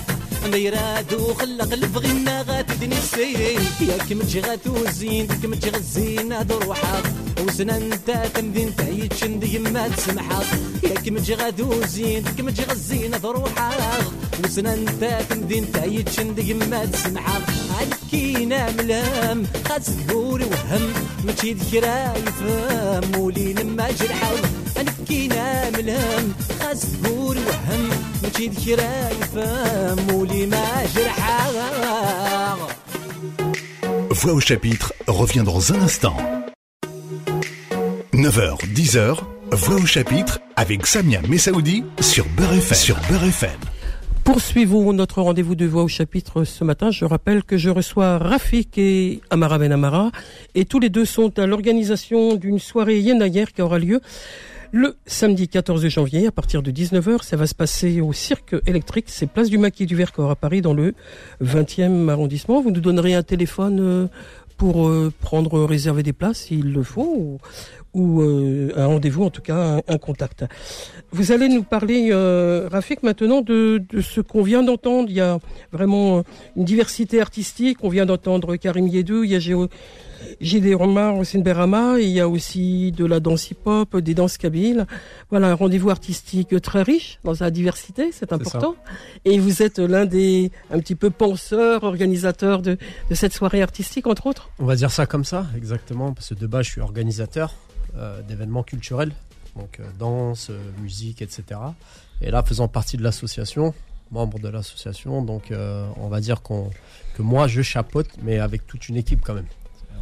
ما 0.51 0.57
يرادو 0.57 1.33
خلق 1.33 1.73
الفغينا 1.73 2.41
غاتدني 2.41 2.97
السين 2.97 3.61
ياك 3.81 4.11
متجي 4.11 4.41
غاتو 4.41 4.85
زين 4.89 5.27
كم 5.27 5.53
تجي 5.53 5.69
غزين 5.69 6.31
هاد 6.31 6.51
روحك. 6.51 7.30
وسنان 7.47 7.89
تا 8.07 8.27
تمدين 8.27 8.75
تعيد 8.75 9.13
شندي 9.13 9.59
ما 9.59 9.87
تسمحك. 9.87 10.45
ياك 10.83 11.09
متجي 11.09 11.35
غاتو 11.35 11.85
زين 11.85 12.23
كم 12.23 12.49
تجي 12.49 12.63
غزين 12.63 13.13
هاد 13.13 13.25
روحك 13.25 14.05
وسنان 14.43 14.85
تا 14.99 15.21
تمدين 15.21 15.71
تعيد 15.71 16.09
شندي 16.09 16.53
ما 16.53 16.85
تسمحك. 16.85 17.41
علكينا 17.79 18.71
ملام 18.71 19.47
خاص 19.69 19.85
تقول 20.07 20.43
وهم 20.43 20.93
ماشي 21.25 21.53
ذكرى 21.53 22.13
يفهم. 22.27 23.21
ولين 23.21 23.75
ما 23.75 23.91
جرحاو 23.91 24.35
نبكينا 24.77 25.69
ملام 25.69 26.33
خاص 26.59 26.81
تقول 26.81 27.37
وهم 27.37 27.89
ماشي 28.23 28.47
ذكرى 28.47 29.09
يفهم. 29.21 30.15
ولي 30.15 30.45
ما 30.45 30.85
جرحاو 30.95 31.51
Voix 34.21 34.33
au 34.33 34.39
chapitre 34.39 34.93
revient 35.07 35.45
dans 35.51 35.73
un 35.73 35.79
instant. 35.87 36.17
9h, 38.21 38.71
10h, 38.75 39.17
Voix 39.51 39.77
au 39.77 39.85
chapitre 39.87 40.41
avec 40.55 40.85
Samia 40.85 41.21
Messaoudi 41.27 41.83
sur 41.99 42.27
Beurre 42.37 42.53
FM. 42.53 42.77
Sur. 42.77 42.99
Poursuivons 44.23 44.93
notre 44.93 45.23
rendez-vous 45.23 45.55
de 45.55 45.65
voix 45.65 45.81
au 45.81 45.87
chapitre 45.87 46.43
ce 46.43 46.63
matin. 46.63 46.91
Je 46.91 47.03
rappelle 47.03 47.43
que 47.43 47.57
je 47.57 47.71
reçois 47.71 48.19
Rafik 48.19 48.77
et 48.77 49.21
Amara 49.31 49.57
Ben 49.57 49.71
Amara 49.71 50.11
et 50.53 50.65
tous 50.65 50.79
les 50.79 50.89
deux 50.89 51.05
sont 51.05 51.39
à 51.39 51.47
l'organisation 51.47 52.35
d'une 52.35 52.59
soirée 52.59 52.99
Yenayer 52.99 53.45
qui 53.55 53.63
aura 53.63 53.79
lieu 53.79 54.01
le 54.71 54.95
samedi 55.05 55.49
14 55.49 55.85
janvier 55.87 56.27
à 56.27 56.31
partir 56.31 56.61
de 56.61 56.69
19h. 56.69 57.23
Ça 57.23 57.37
va 57.37 57.47
se 57.47 57.55
passer 57.55 58.01
au 58.01 58.13
cirque 58.13 58.55
électrique. 58.67 59.05
C'est 59.07 59.27
place 59.27 59.49
du 59.49 59.57
Maquis 59.57 59.87
du 59.87 59.95
Vercors 59.95 60.29
à 60.29 60.35
Paris 60.35 60.61
dans 60.61 60.73
le 60.73 60.93
20e 61.43 62.07
arrondissement. 62.07 62.61
Vous 62.61 62.71
nous 62.71 62.81
donnerez 62.81 63.15
un 63.15 63.23
téléphone 63.23 63.79
euh, 63.81 64.07
pour 64.61 64.87
euh, 64.87 65.11
prendre, 65.21 65.63
réserver 65.63 66.03
des 66.03 66.13
places 66.13 66.41
s'il 66.41 66.71
le 66.71 66.83
faut, 66.83 67.39
ou, 67.93 68.21
euh, 68.21 68.71
un 68.75 68.87
rendez-vous, 68.87 69.23
en 69.23 69.29
tout 69.29 69.41
cas 69.41 69.55
un, 69.55 69.81
un 69.87 69.97
contact. 69.97 70.45
Vous 71.11 71.31
allez 71.31 71.49
nous 71.49 71.63
parler, 71.63 72.09
euh, 72.11 72.69
Rafik, 72.71 73.03
maintenant 73.03 73.41
de, 73.41 73.83
de 73.89 74.01
ce 74.01 74.21
qu'on 74.21 74.43
vient 74.43 74.63
d'entendre. 74.63 75.09
Il 75.09 75.15
y 75.15 75.21
a 75.21 75.39
vraiment 75.71 76.19
euh, 76.19 76.21
une 76.55 76.65
diversité 76.65 77.21
artistique. 77.21 77.79
On 77.81 77.89
vient 77.89 78.05
d'entendre 78.05 78.55
Karim 78.55 78.87
Yedou, 78.87 79.23
il 79.23 79.31
y 79.31 79.35
a 79.35 79.39
Géo, 79.39 79.67
Gilles 80.39 80.73
Romar, 80.75 81.17
Hossein 81.17 81.39
Berama, 81.39 81.99
il 81.99 82.09
y 82.09 82.19
a 82.19 82.29
aussi 82.29 82.91
de 82.91 83.05
la 83.05 83.19
danse 83.19 83.49
hip-hop, 83.51 83.97
des 83.97 84.13
danses 84.13 84.37
kabyles. 84.37 84.85
Voilà, 85.29 85.47
un 85.47 85.55
rendez-vous 85.55 85.89
artistique 85.89 86.61
très 86.61 86.83
riche 86.83 87.19
dans 87.23 87.35
sa 87.35 87.51
diversité, 87.51 88.11
c'est 88.11 88.31
important. 88.31 88.75
Et 89.25 89.39
vous 89.39 89.61
êtes 89.61 89.79
l'un 89.79 90.05
des 90.05 90.51
un 90.69 90.79
petit 90.79 90.95
peu 90.95 91.09
penseurs, 91.09 91.83
organisateurs 91.83 92.61
de, 92.61 92.77
de 93.09 93.15
cette 93.15 93.33
soirée 93.33 93.61
artistique, 93.61 94.07
entre 94.07 94.27
autres. 94.27 94.49
On 94.59 94.65
va 94.65 94.75
dire 94.75 94.91
ça 94.91 95.05
comme 95.05 95.25
ça, 95.25 95.47
exactement, 95.57 96.13
parce 96.13 96.29
que 96.29 96.35
de 96.35 96.47
base, 96.47 96.67
je 96.67 96.71
suis 96.71 96.81
organisateur 96.81 97.53
d'événements 98.27 98.63
culturels, 98.63 99.11
donc 99.55 99.79
euh, 99.79 99.83
danse, 99.99 100.49
euh, 100.49 100.59
musique, 100.81 101.21
etc. 101.21 101.43
Et 102.21 102.31
là, 102.31 102.43
faisant 102.43 102.67
partie 102.67 102.97
de 102.97 103.03
l'association, 103.03 103.73
membre 104.11 104.39
de 104.39 104.47
l'association, 104.49 105.21
donc 105.23 105.51
euh, 105.51 105.85
on 105.97 106.07
va 106.07 106.19
dire 106.21 106.41
qu'on 106.41 106.69
que 107.15 107.21
moi, 107.21 107.47
je 107.47 107.61
chapeaute, 107.61 108.07
mais 108.23 108.39
avec 108.39 108.65
toute 108.67 108.87
une 108.89 108.95
équipe 108.97 109.21
quand 109.21 109.33
même. 109.33 109.47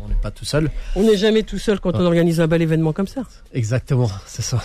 On 0.04 0.08
n'est 0.08 0.16
pas 0.16 0.32
tout 0.32 0.46
seul. 0.46 0.70
On 0.96 1.04
n'est 1.04 1.18
jamais 1.18 1.44
tout 1.44 1.58
seul 1.60 1.80
quand 1.80 1.92
Ah. 1.94 1.98
on 2.00 2.06
organise 2.06 2.40
un 2.40 2.48
bel 2.48 2.62
événement 2.62 2.94
comme 2.94 3.08
ça. 3.08 3.24
Exactement, 3.54 4.10
c'est 4.26 4.42
ça. 4.44 4.62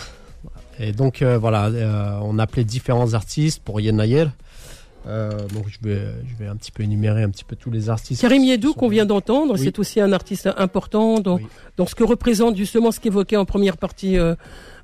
Et 0.79 0.93
donc 0.93 1.23
euh, 1.23 1.39
voilà, 1.39 1.67
euh, 1.67 2.19
on 2.23 2.39
appelait 2.39 2.65
différents 2.65 3.15
artistes 3.15 3.61
pour 3.63 3.81
Yenayer. 3.81 4.27
Euh, 5.07 5.47
donc 5.49 5.67
je 5.69 5.79
vais, 5.87 6.01
je 6.27 6.35
vais 6.37 6.47
un 6.49 6.57
petit 6.57 6.73
peu 6.73 6.83
énumérer 6.83 7.23
un 7.23 7.31
petit 7.31 7.45
peu 7.45 7.57
tous 7.57 7.71
les 7.71 7.91
artistes. 7.91 8.23
Karim 8.23 8.43
Yedou, 8.43 8.73
qu'on 8.75 8.89
vient 8.89 9.05
d'entendre, 9.05 9.55
Oui. 9.55 9.61
c'est 9.63 9.79
aussi 9.79 10.01
un 10.01 10.13
artiste 10.13 10.49
important 10.57 11.21
dans, 11.21 11.37
Oui. 11.37 11.47
dans 11.77 11.87
ce 11.87 11.95
que 11.95 12.05
représente 12.05 12.57
justement 12.57 12.91
ce 12.91 13.01
qu'évoquait 13.01 13.37
en 13.37 13.45
première 13.45 13.77
partie 13.77 14.17
euh, 14.17 14.35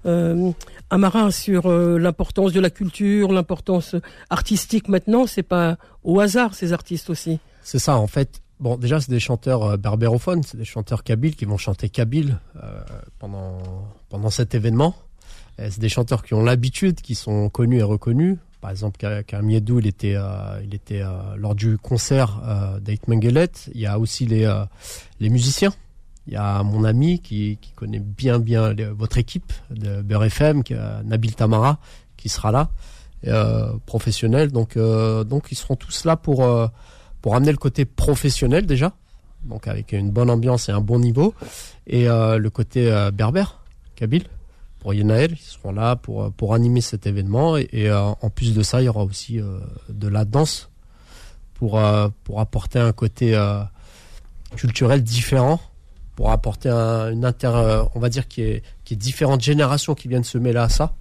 euh, 0.06 0.50
Amara 0.90 1.30
sur 1.30 1.66
euh, 1.66 1.98
l'importance 1.98 2.52
de 2.52 2.60
la 2.60 2.68
culture, 2.70 3.32
l'importance 3.32 3.96
artistique 4.28 4.88
maintenant. 4.88 5.26
C'est 5.26 5.42
pas 5.42 5.78
au 6.04 6.20
hasard 6.20 6.54
ces 6.54 6.72
artistes 6.72 7.08
aussi. 7.10 7.38
C'est 7.62 7.78
ça, 7.78 7.96
en 7.96 8.06
fait. 8.06 8.42
Bon, 8.60 8.76
déjà, 8.76 9.00
c'est 9.00 9.10
des 9.10 9.20
chanteurs 9.20 9.62
euh, 9.64 9.76
berbérophones, 9.78 10.42
c'est 10.42 10.58
des 10.58 10.66
chanteurs 10.66 11.02
kabyles 11.02 11.34
qui 11.34 11.46
vont 11.46 11.56
chanter 11.56 11.88
kabyle 11.88 12.38
pendant, 13.18 13.56
pendant 14.10 14.28
cet 14.30 14.54
événement. 14.54 14.94
C'est 15.58 15.78
des 15.80 15.88
chanteurs 15.90 16.22
qui 16.24 16.32
ont 16.34 16.42
l'habitude, 16.42 17.00
qui 17.02 17.14
sont 17.14 17.48
connus 17.50 17.78
et 17.78 17.82
reconnus. 17.82 18.38
Par 18.60 18.70
exemple, 18.70 18.98
Ka- 18.98 19.22
Karim 19.22 19.50
Yedou, 19.50 19.78
il 19.78 19.86
était, 19.86 20.14
euh, 20.16 20.60
il 20.62 20.74
était 20.74 21.00
euh, 21.02 21.34
lors 21.36 21.54
du 21.54 21.78
concert 21.78 22.42
euh, 22.44 22.78
d'Ait 22.80 22.98
Mengelet. 23.06 23.50
Il 23.74 23.80
y 23.80 23.86
a 23.86 23.98
aussi 23.98 24.26
les, 24.26 24.44
euh, 24.44 24.64
les 25.18 25.30
musiciens. 25.30 25.72
Il 26.26 26.34
y 26.34 26.36
a 26.36 26.62
mon 26.62 26.84
ami 26.84 27.20
qui, 27.20 27.58
qui 27.60 27.72
connaît 27.72 27.98
bien 27.98 28.38
bien 28.38 28.74
votre 28.96 29.16
équipe 29.18 29.52
de 29.70 30.02
Beurre 30.02 30.24
FM, 30.24 30.62
qui, 30.62 30.74
Nabil 31.04 31.34
Tamara, 31.34 31.78
qui 32.16 32.28
sera 32.28 32.52
là, 32.52 32.68
euh, 33.26 33.72
professionnel. 33.86 34.52
Donc, 34.52 34.76
euh, 34.76 35.24
donc 35.24 35.48
ils 35.50 35.56
seront 35.56 35.76
tous 35.76 36.04
là 36.04 36.16
pour 36.16 36.46
pour 37.22 37.34
amener 37.36 37.50
le 37.52 37.56
côté 37.58 37.84
professionnel 37.86 38.64
déjà, 38.66 38.92
donc 39.44 39.66
avec 39.68 39.92
une 39.92 40.10
bonne 40.10 40.30
ambiance 40.30 40.68
et 40.68 40.72
un 40.72 40.80
bon 40.80 40.98
niveau, 40.98 41.34
et 41.86 42.04
le 42.06 42.48
côté 42.48 42.90
berbère, 43.12 43.60
kabyle, 43.94 44.24
pour 44.80 44.92
Yenaël, 44.94 45.32
ils 45.32 45.38
seront 45.38 45.72
là 45.72 45.94
pour, 45.94 46.24
euh, 46.24 46.30
pour 46.30 46.54
animer 46.54 46.80
cet 46.80 47.06
événement, 47.06 47.56
et, 47.56 47.68
et, 47.72 47.88
euh, 47.90 48.00
en 48.00 48.30
plus 48.30 48.54
de 48.54 48.62
ça, 48.62 48.80
il 48.82 48.86
y 48.86 48.88
aura 48.88 49.04
aussi 49.04 49.38
euh, 49.38 49.60
de 49.88 50.08
la 50.08 50.24
danse 50.24 50.70
pour, 51.54 51.78
pour 52.24 52.40
apporter 52.40 52.78
un 52.78 52.92
côté 52.92 53.38
culturel 54.56 55.02
différent, 55.02 55.60
pour 56.16 56.30
apporter 56.30 56.70
un, 56.70 57.10
une 57.12 57.26
inter, 57.26 57.84
on 57.94 58.00
va 58.00 58.08
dire 58.08 58.28
qui 58.28 58.40
est, 58.40 58.62
qui 58.84 58.94
est 58.94 58.96
différentes 58.96 59.42
générations 59.42 59.94
qui 59.94 60.08
viennent 60.08 60.24
se 60.24 60.38
mêler 60.38 60.58
à 60.58 60.70
ça, 60.70 60.94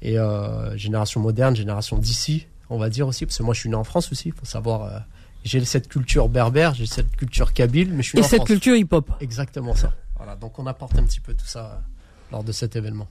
et 0.00 0.16
euh, 0.16 0.76
génération 0.76 1.20
moderne, 1.20 1.56
génération 1.56 1.98
d'ici, 1.98 2.46
on 2.70 2.78
va 2.78 2.90
dire 2.90 3.08
aussi, 3.08 3.26
parce 3.26 3.38
que 3.38 3.42
moi 3.42 3.54
je 3.54 3.60
suis 3.60 3.68
né 3.68 3.74
en 3.74 3.82
France 3.82 4.12
aussi, 4.12 4.28
il 4.28 4.34
faut 4.34 4.46
savoir, 4.46 4.84
euh, 4.84 4.98
j'ai 5.42 5.64
cette 5.64 5.88
culture 5.88 6.28
berbère, 6.28 6.74
j'ai 6.74 6.86
cette 6.86 7.16
culture 7.16 7.52
kabyle, 7.52 7.92
mais 7.92 8.04
je 8.04 8.10
suis 8.10 8.18
Et 8.18 8.20
né 8.20 8.26
en 8.26 8.30
cette 8.30 8.36
France. 8.38 8.46
culture 8.50 8.76
hip-hop. 8.76 9.10
Exactement 9.20 9.74
ça. 9.74 9.92
Voilà, 10.16 10.36
donc 10.36 10.56
on 10.60 10.66
apporte 10.68 10.96
un 10.96 11.02
petit 11.02 11.18
peu 11.20 11.34
tout 11.34 11.46
ça 11.46 11.82
lors 12.30 12.44
de 12.44 12.52
cet 12.52 12.76
événement. 12.76 13.08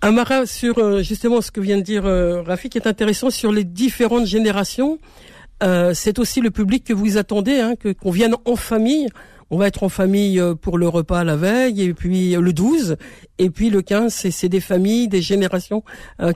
Amara, 0.00 0.46
sur 0.46 0.78
euh, 0.78 1.02
justement 1.02 1.40
ce 1.40 1.50
que 1.50 1.60
vient 1.60 1.76
de 1.76 1.82
dire 1.82 2.06
euh, 2.06 2.42
Rafik, 2.42 2.76
est 2.76 2.86
intéressant 2.86 3.30
sur 3.30 3.50
les 3.50 3.64
différentes 3.64 4.26
générations. 4.26 4.98
Euh, 5.64 5.92
c'est 5.92 6.20
aussi 6.20 6.40
le 6.40 6.52
public 6.52 6.84
que 6.84 6.92
vous 6.92 7.16
attendez, 7.16 7.58
hein, 7.58 7.74
que 7.74 7.92
qu'on 7.92 8.12
vienne 8.12 8.36
en 8.44 8.54
famille. 8.54 9.08
On 9.50 9.56
va 9.56 9.66
être 9.66 9.82
en 9.82 9.88
famille 9.88 10.40
pour 10.60 10.78
le 10.78 10.86
repas 10.86 11.24
la 11.24 11.34
veille, 11.34 11.82
et 11.82 11.94
puis 11.94 12.34
le 12.34 12.52
12, 12.52 12.96
et 13.38 13.48
puis 13.48 13.70
le 13.70 13.80
15, 13.80 14.12
c'est, 14.12 14.30
c'est 14.30 14.50
des 14.50 14.60
familles, 14.60 15.08
des 15.08 15.22
générations 15.22 15.82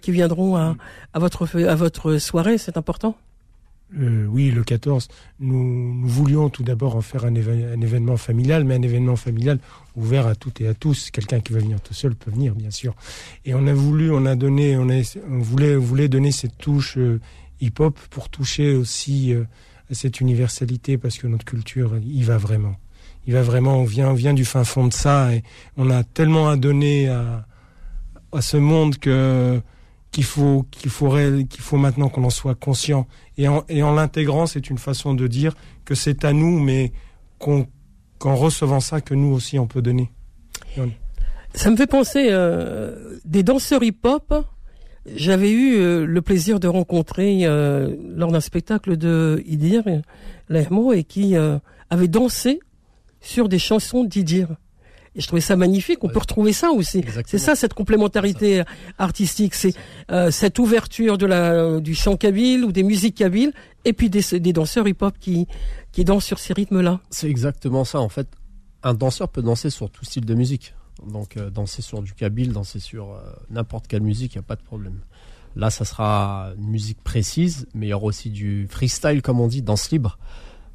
qui 0.01 0.13
viendront 0.13 0.57
à, 0.57 0.77
à 1.13 1.19
votre 1.19 1.47
à 1.69 1.75
votre 1.75 2.17
soirée. 2.17 2.57
C'est 2.57 2.79
important. 2.79 3.15
Euh, 4.01 4.27
oui, 4.27 4.51
le 4.51 4.65
14, 4.65 5.09
nous, 5.41 5.95
nous 5.95 6.09
voulions 6.09 6.49
tout 6.49 6.63
d'abord 6.63 6.97
en 6.97 7.03
faire 7.03 7.25
un, 7.25 7.35
un 7.35 7.81
événement 7.81 8.17
familial, 8.17 8.65
mais 8.65 8.75
un 8.75 8.83
événement 8.83 9.17
familial 9.17 9.59
ouvert 9.97 10.27
à 10.27 10.35
toutes 10.35 10.61
et 10.61 10.69
à 10.69 10.75
tous. 10.75 11.11
Quelqu'un 11.11 11.41
qui 11.41 11.53
veut 11.53 11.61
venir 11.61 11.81
tout 11.81 11.95
seul 11.95 12.15
peut 12.15 12.31
venir, 12.31 12.55
bien 12.55 12.71
sûr. 12.71 12.95
Et 13.45 13.55
on 13.55 13.67
a 13.67 13.75
voulu, 13.75 14.11
on 14.11 14.25
a 14.25 14.35
donné, 14.35 14.77
on, 14.77 14.89
a, 14.89 15.03
on 15.31 15.39
voulait, 15.39 15.77
on 15.77 15.81
voulait 15.81 16.09
donner 16.09 16.33
cette 16.33 16.57
touche 16.57 16.97
euh, 16.97 17.21
hip-hop 17.61 17.99
pour 18.11 18.29
toucher 18.29 18.75
aussi 18.75 19.35
euh, 19.35 19.45
à 19.91 19.95
cette 19.95 20.21
universalité, 20.21 20.97
parce 20.97 21.19
que 21.19 21.27
notre 21.27 21.45
culture, 21.45 21.93
il 22.05 22.25
va 22.25 22.39
vraiment. 22.39 22.77
Il 23.27 23.35
va 23.35 23.43
vraiment, 23.43 23.79
on 23.79 23.85
vient, 23.85 24.09
on 24.09 24.15
vient 24.15 24.35
du 24.35 24.45
fin 24.45 24.65
fond 24.65 24.87
de 24.87 24.93
ça, 24.93 25.35
et 25.35 25.43
on 25.77 25.91
a 25.91 26.03
tellement 26.03 26.49
à 26.49 26.57
donner 26.57 27.09
à, 27.09 27.47
à 28.33 28.41
ce 28.41 28.57
monde 28.57 28.97
que 28.97 29.61
qu'il 30.13 30.25
faut 30.25 30.65
qu'il 30.71 30.91
faut 30.91 31.09
ré- 31.09 31.47
qu'il 31.49 31.63
faut 31.63 31.77
maintenant 31.79 32.09
qu'on 32.09 32.23
en 32.25 32.31
soit 32.31 32.55
conscient 32.55 33.07
et 33.39 33.49
en, 33.49 33.65
et 33.69 33.83
en 33.83 33.93
l'intégrant 33.95 34.47
c'est 34.47 34.69
une 34.71 34.79
façon 34.79 35.15
de 35.15 35.27
dire 35.27 35.55
que 35.85 35.95
c'est 35.95 36.25
à 36.25 36.33
nous 36.33 36.61
mais 36.61 36.93
qu'en 37.39 38.37
recevant 38.37 38.81
ça 38.81 39.01
que 39.01 39.15
nous 39.15 39.33
aussi 39.35 39.59
on 39.59 39.67
peut 39.67 39.83
donner 39.83 40.11
Ça 41.55 41.71
me 41.71 41.77
fait 41.77 41.87
penser 41.87 42.29
euh, 42.31 43.19
des 43.25 43.43
danseurs 43.43 43.83
hip-hop. 43.83 44.33
J'avais 45.05 45.51
eu 45.51 45.75
euh, 45.75 46.07
le 46.07 46.23
plaisir 46.23 46.61
de 46.61 46.69
rencontrer 46.69 47.41
euh, 47.43 47.95
lors 48.15 48.31
d'un 48.31 48.41
spectacle 48.41 48.97
de 48.97 49.43
Idir 49.47 49.83
Lermo 50.49 50.93
et 50.93 51.03
qui 51.05 51.37
euh, 51.37 51.59
avait 51.91 52.07
dansé 52.09 52.61
sur 53.21 53.49
des 53.49 53.59
chansons 53.59 54.05
d'Idir. 54.05 54.49
Et 55.15 55.21
je 55.21 55.27
trouvais 55.27 55.43
ça 55.43 55.57
magnifique. 55.57 56.03
On 56.03 56.07
Ouais. 56.07 56.13
peut 56.13 56.21
retrouver 56.21 56.53
ça 56.55 56.71
aussi. 56.71 57.05
C'est 57.27 57.39
ça 57.39 57.55
cette 57.55 57.75
complémentarité 57.75 58.63
artistique, 58.99 59.55
c'est 59.55 59.75
euh, 60.11 60.31
cette 60.31 60.59
ouverture 60.59 61.19
de 61.19 61.27
la 61.27 61.81
du 61.81 61.95
chant 61.95 62.17
kabyle 62.17 62.65
ou 62.65 62.73
des 62.73 62.83
musiques 62.83 63.17
kabyles 63.17 63.53
et 63.85 63.93
puis 63.93 64.09
des, 64.09 64.23
des 64.41 64.53
danseurs 64.53 64.89
hip-hop 64.89 65.15
qui 65.21 65.47
qui 65.93 66.05
dansent 66.05 66.25
sur 66.25 66.39
ces 66.39 66.55
rythmes-là. 66.55 67.01
C'est 67.11 67.29
exactement 67.29 67.85
ça. 67.85 68.01
En 68.01 68.09
fait, 68.09 68.27
un 68.83 68.95
danseur 68.95 69.29
peut 69.29 69.43
danser 69.43 69.69
sur 69.71 69.91
tout 69.91 70.05
style 70.07 70.25
de 70.25 70.35
musique. 70.35 70.75
Donc, 71.07 71.37
euh, 71.37 71.51
danser 71.51 71.83
sur 71.83 72.01
du 72.03 72.15
kabyle, 72.15 72.53
danser 72.53 72.79
sur 72.79 73.11
euh, 73.13 73.19
n'importe 73.51 73.89
quelle 73.89 74.03
musique, 74.03 74.35
il 74.35 74.39
n'y 74.39 74.45
a 74.45 74.47
pas 74.47 74.57
de 74.57 74.63
problème. 74.63 75.01
Là, 75.57 75.69
ça 75.69 75.85
sera 75.85 76.53
une 76.57 76.69
musique 76.71 77.03
précise, 77.03 77.67
mais 77.75 77.87
il 77.87 77.89
y 77.91 77.93
aura 77.93 78.07
aussi 78.07 78.31
du 78.31 78.67
freestyle, 78.71 79.21
comme 79.21 79.41
on 79.41 79.49
dit, 79.49 79.61
danse 79.63 79.91
libre, 79.91 80.19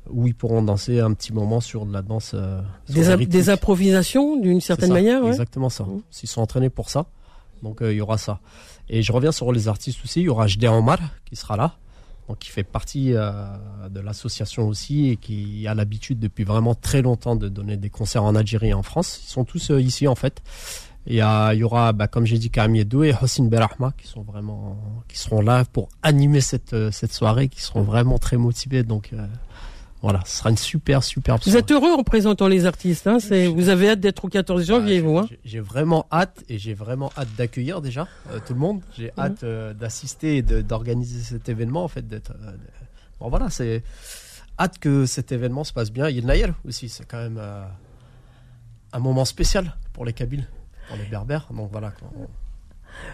où 0.10 0.28
ils 0.28 0.36
pourront 0.36 0.62
danser 0.62 1.00
un 1.00 1.14
petit 1.14 1.34
moment 1.34 1.60
sur 1.62 1.86
de 1.86 1.94
la 1.94 2.02
danse. 2.02 2.32
euh, 2.34 2.62
Des, 2.90 3.50
improvisations 3.50 4.38
d'une 4.38 4.62
certaine 4.62 4.90
ça, 4.90 4.94
manière. 4.96 5.22
ouais. 5.24 5.30
Exactement 5.30 5.70
ça. 5.70 5.84
Mhm. 5.84 6.02
S'ils 6.12 6.30
sont 6.30 6.42
entraînés 6.42 6.70
pour 6.70 6.90
ça, 6.90 7.06
donc 7.64 7.82
euh, 7.82 7.92
il 7.94 7.98
y 7.98 8.02
aura 8.02 8.18
ça. 8.18 8.40
Et 8.90 9.02
je 9.04 9.12
reviens 9.12 9.32
sur 9.32 9.52
les 9.52 9.68
artistes 9.68 10.00
aussi. 10.04 10.22
Il 10.22 10.24
y 10.26 10.30
aura 10.30 10.48
Jdé 10.48 10.68
Omar 10.68 11.00
qui 11.26 11.36
sera 11.36 11.58
là, 11.58 11.76
donc 12.30 12.40
qui 12.40 12.50
fait 12.50 12.64
partie 12.64 13.14
euh, 13.14 13.32
de 13.90 14.00
l'association 14.00 14.68
aussi 14.68 15.10
et 15.10 15.18
qui 15.18 15.68
a 15.68 15.74
l'habitude 15.74 16.20
depuis 16.20 16.44
vraiment 16.46 16.76
très 16.76 17.02
longtemps 17.02 17.36
de 17.36 17.50
donner 17.50 17.76
des 17.78 17.90
concerts 17.90 18.24
en 18.24 18.36
Algérie 18.36 18.70
et 18.70 18.74
en 18.74 18.84
France. 18.84 19.20
Ils 19.26 19.30
sont 19.30 19.44
tous 19.44 19.72
ici 19.78 20.08
en 20.08 20.16
fait. 20.16 20.42
Il 21.10 21.16
y, 21.16 21.22
a- 21.22 21.54
il 21.54 21.60
y 21.60 21.64
aura, 21.64 21.94
bah, 21.94 22.08
comme 22.10 22.26
j'ai 22.26 22.38
dit, 22.38 22.50
Karim 22.50 22.76
et 22.76 22.86
Hossein 23.22 23.46
Berahma 23.46 23.94
qui 23.98 24.08
sont 24.08 24.24
vraiment, 24.24 24.78
qui 25.08 25.18
seront 25.18 25.40
là 25.42 25.64
pour 25.64 25.88
animer 26.04 26.42
cette 26.42 26.76
cette 26.92 27.14
soirée, 27.14 27.48
qui 27.48 27.62
seront 27.62 27.82
vraiment 27.84 28.18
très 28.20 28.36
motivés. 28.36 28.84
Donc 28.84 29.12
euh, 29.14 29.26
voilà, 30.02 30.22
ce 30.26 30.38
sera 30.38 30.50
une 30.52 30.58
super 30.58 31.04
super. 31.04 31.38
Vous 31.44 31.58
êtes 31.58 31.72
heureux 31.72 31.92
en 31.92 32.04
présentant 32.04 32.48
les 32.48 32.66
artistes. 32.66 33.08
Hein, 33.08 33.20
c'est, 33.20 33.48
vous 33.48 33.70
avez 33.70 33.90
hâte 33.90 34.00
d'être 34.00 34.26
au 34.26 34.28
14 34.30 34.64
janvier, 34.66 35.00
Ah, 35.00 35.02
vous. 35.02 35.18
Hein. 35.18 35.28
j'ai- 35.44 35.60
vraiment 35.60 36.06
hâte 36.12 36.44
et 36.50 36.58
j'ai 36.60 36.74
vraiment 36.76 37.12
hâte 37.18 37.30
d'accueillir 37.38 37.82
déjà 37.82 38.08
euh, 38.32 38.40
tout 38.46 38.54
le 38.54 38.60
monde. 38.60 38.82
J'ai 38.98 39.06
Mhm. 39.18 39.24
hâte 39.24 39.44
euh, 39.44 39.74
d'assister 39.74 40.38
et 40.38 40.42
d'organiser 40.44 41.22
cet 41.24 41.50
événement 41.50 41.84
en 41.84 41.88
fait. 41.88 42.08
D'être, 42.08 42.32
euh, 42.32 42.52
Bon 43.20 43.30
voilà, 43.30 43.50
c'est 43.50 43.82
hâte 44.60 44.78
que 44.78 45.08
cet 45.08 45.32
événement 45.32 45.64
se 45.64 45.74
passe 45.74 45.92
bien. 45.92 46.08
Il 46.10 46.16
y 46.16 46.20
a 46.20 46.22
le 46.22 46.28
Nayel 46.28 46.54
aussi, 46.68 46.88
c'est 46.90 47.06
quand 47.06 47.18
même 47.18 47.42
un 48.94 49.00
moment 49.00 49.26
spécial 49.26 49.74
pour 49.94 50.06
les 50.06 50.14
Kabyles, 50.14 50.48
pour 50.88 50.98
les 50.98 51.06
Berbères. 51.06 51.48
Donc 51.52 51.70
voilà. 51.72 51.92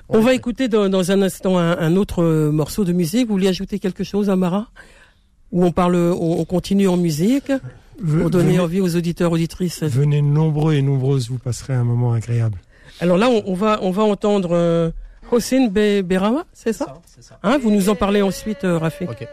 On 0.09 0.19
va 0.19 0.33
écouter 0.33 0.67
dans, 0.67 0.89
dans 0.89 1.11
un 1.11 1.21
instant 1.21 1.57
un, 1.57 1.77
un 1.77 1.95
autre 1.95 2.23
morceau 2.49 2.83
de 2.85 2.91
musique. 2.93 3.27
Vous 3.27 3.33
voulez 3.33 3.47
ajouter 3.47 3.79
quelque 3.79 4.03
chose, 4.03 4.29
Amara? 4.29 4.67
où 5.53 5.63
on 5.63 5.71
parle, 5.71 5.95
on, 5.95 6.39
on 6.39 6.45
continue 6.45 6.89
en 6.89 6.97
musique 6.97 7.51
pour 7.97 8.29
donner 8.29 8.59
envie 8.59 8.81
aux 8.81 8.95
auditeurs, 8.97 9.31
auditrices. 9.31 9.83
Venez 9.83 10.21
nombreux 10.21 10.73
et 10.73 10.81
nombreuses, 10.81 11.29
vous 11.29 11.37
passerez 11.37 11.73
un 11.73 11.83
moment 11.85 12.11
agréable. 12.11 12.57
Alors 12.99 13.17
là, 13.17 13.29
on, 13.29 13.43
on 13.45 13.53
va, 13.53 13.79
on 13.81 13.91
va 13.91 14.03
entendre 14.03 14.49
euh, 14.51 14.89
Hossein 15.31 15.67
Be 15.67 16.03
c'est 16.53 16.73
ça, 16.73 17.01
ça. 17.23 17.39
Hein, 17.43 17.57
Vous 17.59 17.71
nous 17.71 17.89
en 17.89 17.95
parlez 17.95 18.21
ensuite, 18.21 18.65
euh, 18.65 18.77
Okay. 19.09 19.27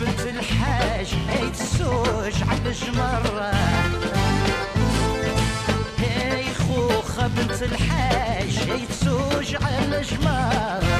بنت 0.00 0.20
الحاج 0.20 1.06
هي 1.28 1.50
تسوج 1.50 2.34
على 2.48 2.74
مرة 2.96 3.50
هي 5.98 6.44
خوخة 6.54 7.26
بنت 7.26 7.62
الحاج 7.62 8.58
هي 8.70 8.86
تسوج 8.86 9.56
على 9.62 10.04
مرة 10.22 10.98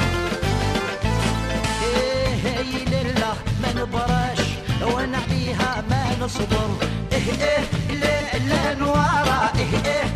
هي 1.81 2.59
إيه، 2.59 2.85
لله 2.85 3.37
ما 3.63 3.73
نبراش 3.83 4.47
وأنا 4.83 5.19
عليها 5.19 5.85
ما 5.91 6.17
نصبر. 6.21 6.71
إه 7.13 7.17
إه 7.17 7.95
لا 7.95 8.39
لا 8.39 8.75
نوارا. 8.75 9.53
إه 9.57 9.89
إه 9.89 10.16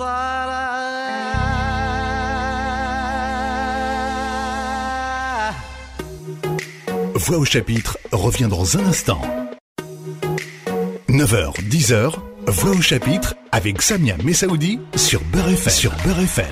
Voix 0.00 0.08
au 7.36 7.44
chapitre 7.44 7.98
revient 8.10 8.48
dans 8.48 8.78
un 8.78 8.86
instant. 8.86 9.20
9h, 11.10 11.52
10h, 11.68 12.14
Voix 12.46 12.70
au 12.70 12.80
chapitre 12.80 13.36
avec 13.52 13.82
Samia 13.82 14.16
Messaoudi 14.24 14.80
sur 14.96 15.20
Beurre 15.24 15.50
FM. 15.50 15.70
Sur 15.70 15.92
FM. 15.92 16.46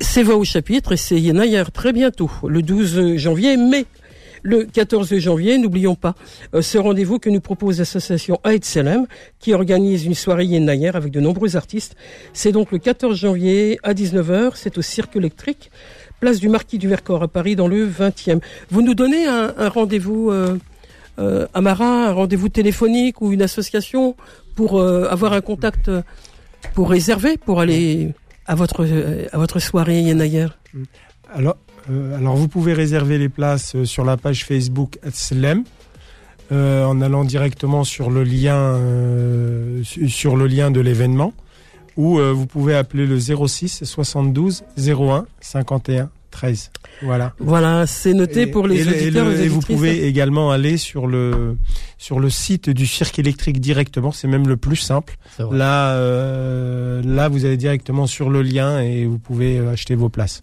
C'est 0.00 0.22
Voix 0.22 0.36
au 0.36 0.44
chapitre 0.44 0.92
et 0.92 0.96
c'est 0.96 1.20
Yenayer 1.20 1.64
très 1.74 1.92
bientôt, 1.92 2.30
le 2.46 2.62
12 2.62 3.16
janvier, 3.16 3.58
mais 3.58 3.84
le 4.42 4.64
14 4.64 5.16
janvier, 5.18 5.58
n'oublions 5.58 5.94
pas 5.94 6.14
euh, 6.54 6.62
ce 6.62 6.78
rendez-vous 6.78 7.18
que 7.18 7.30
nous 7.30 7.40
propose 7.40 7.78
l'association 7.78 8.40
Aïd 8.44 8.64
Selem, 8.64 9.06
qui 9.38 9.54
organise 9.54 10.04
une 10.04 10.14
soirée 10.14 10.44
Yenayer 10.46 10.94
avec 10.94 11.12
de 11.12 11.20
nombreux 11.20 11.56
artistes. 11.56 11.96
C'est 12.32 12.52
donc 12.52 12.72
le 12.72 12.78
14 12.78 13.16
janvier 13.16 13.78
à 13.82 13.94
19h, 13.94 14.52
c'est 14.54 14.78
au 14.78 14.82
Cirque 14.82 15.16
électrique, 15.16 15.70
place 16.20 16.40
du 16.40 16.48
Marquis 16.48 16.78
du 16.78 16.88
Vercors 16.88 17.22
à 17.22 17.28
Paris 17.28 17.56
dans 17.56 17.68
le 17.68 17.86
20e. 17.86 18.40
Vous 18.70 18.82
nous 18.82 18.94
donnez 18.94 19.26
un, 19.26 19.68
rendez-vous 19.68 20.30
euh, 20.30 20.58
euh, 21.18 21.46
Amara, 21.54 22.08
un 22.08 22.12
rendez-vous 22.12 22.48
téléphonique 22.48 23.20
ou 23.20 23.32
une 23.32 23.42
association 23.42 24.16
pour 24.54 24.78
euh, 24.78 25.08
avoir 25.08 25.32
un 25.32 25.40
contact, 25.40 25.90
pour 26.74 26.90
réserver, 26.90 27.36
pour 27.36 27.60
aller 27.60 28.12
à 28.46 28.54
votre, 28.54 28.86
à 29.32 29.38
votre 29.38 29.58
soirée 29.60 30.00
Yenayer 30.00 30.48
Alors, 31.32 31.56
alors 31.88 32.36
vous 32.36 32.48
pouvez 32.48 32.72
réserver 32.74 33.18
les 33.18 33.28
places 33.28 33.74
euh, 33.74 33.84
sur 33.84 34.04
la 34.04 34.16
page 34.16 34.44
Facebook 34.44 34.98
Slem 35.12 35.64
euh, 36.52 36.84
en 36.84 37.00
allant 37.00 37.24
directement 37.24 37.84
sur 37.84 38.10
le 38.10 38.24
lien 38.24 38.56
euh, 38.56 39.82
su- 39.84 40.08
sur 40.08 40.36
le 40.36 40.46
lien 40.46 40.70
de 40.70 40.80
l'événement 40.80 41.32
ou 41.96 42.18
euh, 42.18 42.32
vous 42.32 42.46
pouvez 42.46 42.74
appeler 42.74 43.06
le 43.06 43.18
06 43.18 43.84
72 43.84 44.64
01 44.78 45.26
51 45.40 46.10
13. 46.30 46.70
Voilà. 47.02 47.32
Voilà, 47.38 47.86
c'est 47.86 48.12
noté 48.12 48.42
Et- 48.42 48.46
pour 48.48 48.66
les 48.66 48.80
et 48.80 48.88
auditeurs 48.88 49.26
le- 49.26 49.34
et 49.34 49.42
les 49.42 49.48
vous 49.48 49.60
pouvez 49.60 50.06
également 50.06 50.50
aller 50.50 50.76
sur 50.76 51.06
le 51.06 51.56
sur 51.96 52.18
le 52.20 52.28
site 52.30 52.70
du 52.70 52.86
cirque 52.86 53.18
électrique 53.18 53.60
directement, 53.60 54.10
c'est 54.12 54.28
même 54.28 54.48
le 54.48 54.56
plus 54.56 54.76
simple. 54.76 55.16
Là 55.52 55.92
euh, 55.94 57.02
là 57.04 57.28
vous 57.28 57.44
allez 57.44 57.56
directement 57.56 58.06
sur 58.06 58.30
le 58.30 58.42
lien 58.42 58.80
et 58.80 59.04
vous 59.06 59.18
pouvez 59.18 59.58
euh, 59.58 59.72
acheter 59.72 59.94
vos 59.94 60.08
places. 60.08 60.40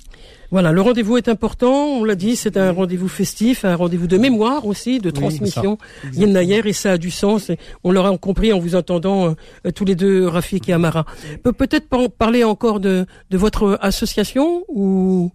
Voilà, 0.51 0.71
le 0.71 0.79
rendez-vous 0.79 1.17
est 1.17 1.27
important, 1.27 1.73
on 1.99 2.03
l'a 2.05 2.13
dit, 2.15 2.35
c'est 2.35 2.55
un 2.55 2.71
rendez-vous 2.71 3.07
festif, 3.09 3.65
un 3.65 3.75
rendez-vous 3.75 4.07
de 4.07 4.17
mémoire 4.17 4.65
aussi, 4.67 4.99
de 4.99 5.09
transmission. 5.09 5.77
Yenayer, 6.13 6.61
et 6.65 6.71
ça 6.71 6.91
a 6.93 6.97
du 6.97 7.09
sens. 7.11 7.49
et 7.49 7.57
on 7.83 7.91
l'aura 7.91 8.15
compris 8.17 8.53
en 8.53 8.59
vous 8.59 8.75
entendant 8.75 9.35
euh, 9.65 9.71
tous 9.71 9.83
les 9.85 9.95
deux, 9.95 10.27
Rafik 10.27 10.69
et 10.69 10.73
Amara. 10.73 11.05
Pe- 11.43 11.51
Peut-être 11.51 11.89
par- 11.89 12.09
parler 12.11 12.43
encore 12.43 12.79
de, 12.79 13.05
de 13.31 13.37
votre 13.37 13.77
association 13.81 14.63
ou 14.69 15.31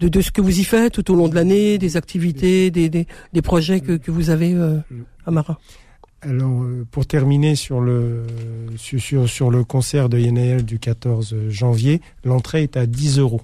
de, 0.00 0.08
de 0.08 0.20
ce 0.20 0.30
que 0.30 0.40
vous 0.40 0.58
y 0.60 0.64
faites 0.64 0.92
tout 0.92 1.10
au 1.12 1.16
long 1.16 1.28
de 1.28 1.34
l'année, 1.34 1.78
des 1.78 1.96
activités, 1.96 2.70
des, 2.70 2.88
des, 2.88 3.06
des 3.32 3.42
projets 3.42 3.80
que, 3.80 3.92
que 3.96 4.10
vous 4.10 4.30
avez, 4.30 4.52
euh, 4.54 4.78
Amara. 5.26 5.58
Alors, 6.22 6.62
euh, 6.64 6.84
pour 6.90 7.06
terminer 7.06 7.54
sur 7.56 7.80
le, 7.80 8.24
sur, 8.76 9.28
sur, 9.28 9.50
le 9.50 9.64
concert 9.64 10.08
de 10.08 10.18
Yenaël 10.18 10.64
du 10.64 10.78
14 10.78 11.34
janvier, 11.48 12.00
l'entrée 12.24 12.62
est 12.64 12.76
à 12.76 12.86
10 12.86 13.18
euros 13.18 13.42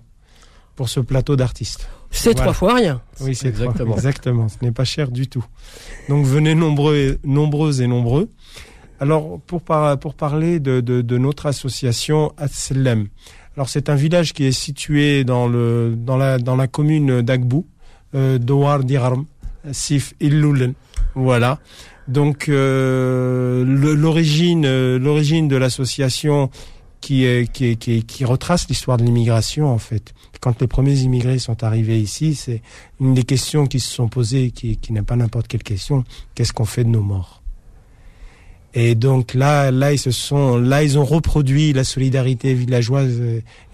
pour 0.74 0.88
ce 0.88 1.00
plateau 1.00 1.36
d'artistes. 1.36 1.88
C'est 2.10 2.30
Voilà. 2.32 2.40
trois 2.42 2.52
fois 2.54 2.74
rien. 2.74 3.00
Oui, 3.20 3.34
c'est 3.34 3.48
Exactement. 3.48 3.84
trois- 3.92 3.96
Exactement. 3.96 4.48
Ce 4.48 4.56
n'est 4.62 4.72
pas 4.72 4.84
cher 4.84 5.10
du 5.10 5.28
tout. 5.28 5.44
Donc, 6.08 6.24
venez 6.26 6.54
nombreux, 6.54 6.96
et- 6.96 7.18
nombreuses 7.26 7.80
et 7.80 7.86
nombreux. 7.86 8.28
Alors, 9.00 9.40
pour, 9.46 9.62
par- 9.62 9.98
pour 9.98 10.14
parler 10.14 10.60
de, 10.60 10.80
de, 10.80 11.02
de 11.02 11.18
notre 11.18 11.46
association 11.46 12.32
Atselem. 12.36 13.08
Alors, 13.56 13.68
c'est 13.68 13.90
un 13.90 13.94
village 13.94 14.32
qui 14.32 14.44
est 14.44 14.52
situé 14.52 15.24
dans, 15.24 15.46
le, 15.46 15.94
dans, 15.96 16.16
la, 16.16 16.38
dans 16.38 16.56
la 16.56 16.66
commune 16.66 17.20
d'Agbou, 17.20 17.66
euh, 18.14 18.38
Douar 18.38 18.80
Sif 19.72 20.14
Illoulen. 20.20 20.74
Voilà. 21.14 21.58
Donc, 22.08 22.48
euh, 22.48 23.64
l'origine, 23.64 24.64
euh, 24.64 24.98
l'origine 24.98 25.48
de 25.48 25.56
l'association 25.56 26.50
qui, 27.00 27.26
qui, 27.52 27.76
qui, 27.76 28.04
qui 28.04 28.24
retrace 28.24 28.68
l'histoire 28.68 28.96
de 28.96 29.04
l'immigration, 29.04 29.68
en 29.68 29.78
fait. 29.78 30.14
Quand 30.40 30.60
les 30.60 30.66
premiers 30.66 31.00
immigrés 31.00 31.38
sont 31.38 31.62
arrivés 31.62 32.00
ici, 32.00 32.34
c'est 32.34 32.62
une 33.00 33.14
des 33.14 33.24
questions 33.24 33.66
qui 33.66 33.80
se 33.80 33.92
sont 33.92 34.08
posées, 34.08 34.50
qui, 34.50 34.76
qui 34.76 34.92
n'est 34.92 35.02
pas 35.02 35.16
n'importe 35.16 35.46
quelle 35.46 35.62
question. 35.62 36.04
Qu'est-ce 36.34 36.52
qu'on 36.52 36.64
fait 36.64 36.84
de 36.84 36.88
nos 36.88 37.02
morts? 37.02 37.41
Et 38.74 38.94
donc 38.94 39.34
là, 39.34 39.70
là 39.70 39.92
ils 39.92 39.98
se 39.98 40.10
sont, 40.10 40.56
là 40.56 40.82
ils 40.82 40.98
ont 40.98 41.04
reproduit 41.04 41.72
la 41.72 41.84
solidarité 41.84 42.54
villageoise 42.54 43.20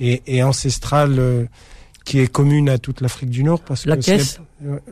et, 0.01 0.23
et 0.27 0.43
ancestrale 0.43 1.19
euh, 1.19 1.45
qui 2.05 2.21
est 2.21 2.27
commune 2.27 2.69
à 2.69 2.79
toute 2.79 3.01
l'Afrique 3.03 3.31
du 3.31 3.45
Nord, 3.45 3.61
parce 3.61 3.85
La 3.87 3.97
que 3.97 4.03
caisse. 4.03 4.41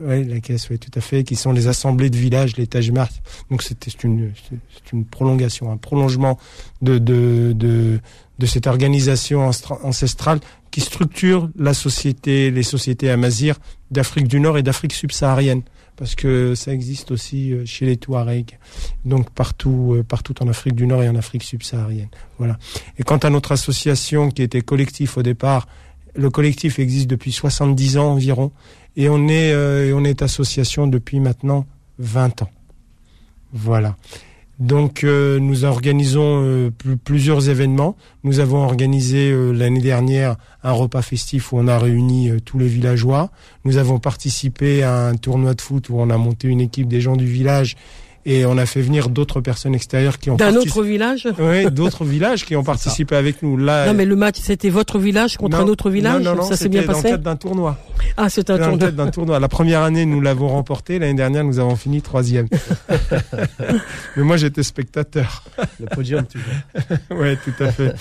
oui, 0.01 0.23
la 0.25 0.39
caisse, 0.39 0.69
oui, 0.69 0.77
tout 0.77 0.91
à 0.95 1.01
fait, 1.01 1.23
qui 1.23 1.35
sont 1.35 1.51
les 1.51 1.67
assemblées 1.67 2.09
de 2.11 2.15
villages, 2.15 2.55
les 2.57 2.67
Tajmars. 2.67 3.09
Donc 3.49 3.63
c'était 3.63 3.89
une, 4.03 4.31
c'est 4.49 4.93
une 4.93 5.03
prolongation, 5.03 5.71
un 5.71 5.77
prolongement 5.77 6.37
de, 6.81 6.99
de, 6.99 7.53
de, 7.55 7.99
de 8.37 8.45
cette 8.45 8.67
organisation 8.67 9.49
ancestrale 9.83 10.39
qui 10.71 10.79
structure 10.79 11.49
la 11.57 11.73
société, 11.73 12.51
les 12.51 12.63
sociétés 12.63 13.09
amazirs 13.09 13.55
d'Afrique 13.89 14.27
du 14.27 14.39
Nord 14.39 14.57
et 14.59 14.63
d'Afrique 14.63 14.93
subsaharienne. 14.93 15.63
Parce 15.97 16.13
que 16.13 16.53
ça 16.53 16.71
existe 16.71 17.11
aussi 17.11 17.51
euh, 17.51 17.65
chez 17.65 17.85
les 17.87 17.97
Touaregs, 17.97 18.57
donc 19.03 19.31
partout, 19.31 19.95
euh, 19.95 20.03
partout 20.03 20.41
en 20.43 20.47
Afrique 20.47 20.75
du 20.75 20.85
Nord 20.85 21.01
et 21.01 21.09
en 21.09 21.15
Afrique 21.15 21.43
subsaharienne. 21.43 22.09
Voilà. 22.37 22.57
Et 22.99 23.03
quant 23.03 23.17
à 23.17 23.31
notre 23.31 23.51
association 23.51 24.29
qui 24.29 24.43
était 24.43 24.61
collectif 24.61 25.17
au 25.17 25.23
départ, 25.23 25.67
le 26.15 26.29
collectif 26.29 26.77
existe 26.77 27.07
depuis 27.07 27.31
70 27.31 27.97
ans 27.97 28.11
environ. 28.11 28.51
Et 28.95 29.09
on 29.09 29.27
est, 29.27 29.51
euh, 29.51 29.93
on 29.95 30.03
est 30.03 30.21
association 30.21 30.85
depuis 30.87 31.19
maintenant 31.19 31.65
20 31.99 32.43
ans. 32.43 32.51
Voilà. 33.53 33.95
Donc 34.59 35.03
euh, 35.03 35.39
nous 35.39 35.65
organisons 35.65 36.41
euh, 36.43 36.71
pl- 36.71 36.97
plusieurs 36.97 37.47
événements. 37.49 37.95
Nous 38.23 38.39
avons 38.39 38.63
organisé 38.63 39.29
euh, 39.31 39.51
l'année 39.51 39.81
dernière 39.81 40.35
un 40.63 40.71
repas 40.71 41.03
festif 41.03 41.53
où 41.53 41.57
on 41.59 41.67
a 41.67 41.77
réuni 41.77 42.31
tous 42.43 42.57
les 42.57 42.67
villageois. 42.67 43.29
Nous 43.65 43.77
avons 43.77 43.99
participé 43.99 44.81
à 44.81 45.07
un 45.07 45.15
tournoi 45.15 45.53
de 45.53 45.61
foot 45.61 45.89
où 45.89 45.99
on 45.99 46.09
a 46.09 46.17
monté 46.17 46.47
une 46.47 46.61
équipe 46.61 46.87
des 46.87 47.01
gens 47.01 47.15
du 47.15 47.27
village 47.27 47.75
et 48.29 48.45
on 48.45 48.57
a 48.57 48.65
fait 48.65 48.81
venir 48.81 49.07
d'autres 49.07 49.39
personnes 49.39 49.73
extérieures 49.73 50.19
qui 50.19 50.29
ont 50.29 50.35
D'un 50.35 50.53
autre 50.57 50.83
village 50.83 51.29
Oui, 51.39 51.71
d'autres 51.71 52.03
villages 52.03 52.43
qui 52.45 52.57
ont 52.57 52.63
participé 52.63 53.15
avec 53.15 53.41
nous. 53.41 53.55
Là, 53.55 53.87
Non, 53.87 53.93
mais 53.93 54.03
le 54.03 54.17
match, 54.17 54.35
c'était 54.41 54.69
votre 54.69 54.99
village 54.99 55.37
contre 55.37 55.57
non, 55.57 55.63
un 55.63 55.67
autre 55.69 55.89
village 55.89 56.21
non, 56.23 56.31
non, 56.35 56.41
non, 56.41 56.47
Ça 56.47 56.57
s'est 56.57 56.67
bien 56.67 56.81
dans 56.81 56.87
le 56.89 56.93
passé 56.93 57.09
cadre 57.09 57.23
d'un 57.23 57.37
tournoi. 57.37 57.77
Ah, 58.17 58.29
c'est 58.29 58.49
un 58.49 58.55
C'était 58.55 58.65
dans 58.65 58.71
le 58.71 58.71
tournoi. 58.71 58.87
cadre 58.87 58.97
d'un 58.97 59.11
tournoi. 59.11 59.39
La 59.39 59.47
première 59.47 59.81
année, 59.81 60.05
nous 60.05 60.19
l'avons 60.19 60.49
remporté. 60.49 60.99
L'année 60.99 61.13
dernière, 61.13 61.45
nous 61.45 61.59
avons 61.59 61.77
fini 61.77 62.01
troisième. 62.01 62.47
Mais 64.17 64.23
moi, 64.23 64.35
j'étais 64.35 64.63
spectateur. 64.63 65.43
Le 65.79 65.85
podium 65.85 66.25
toujours. 66.25 66.51
ouais, 67.21 67.37
tout 67.37 67.63
à 67.63 67.71
fait. 67.71 67.93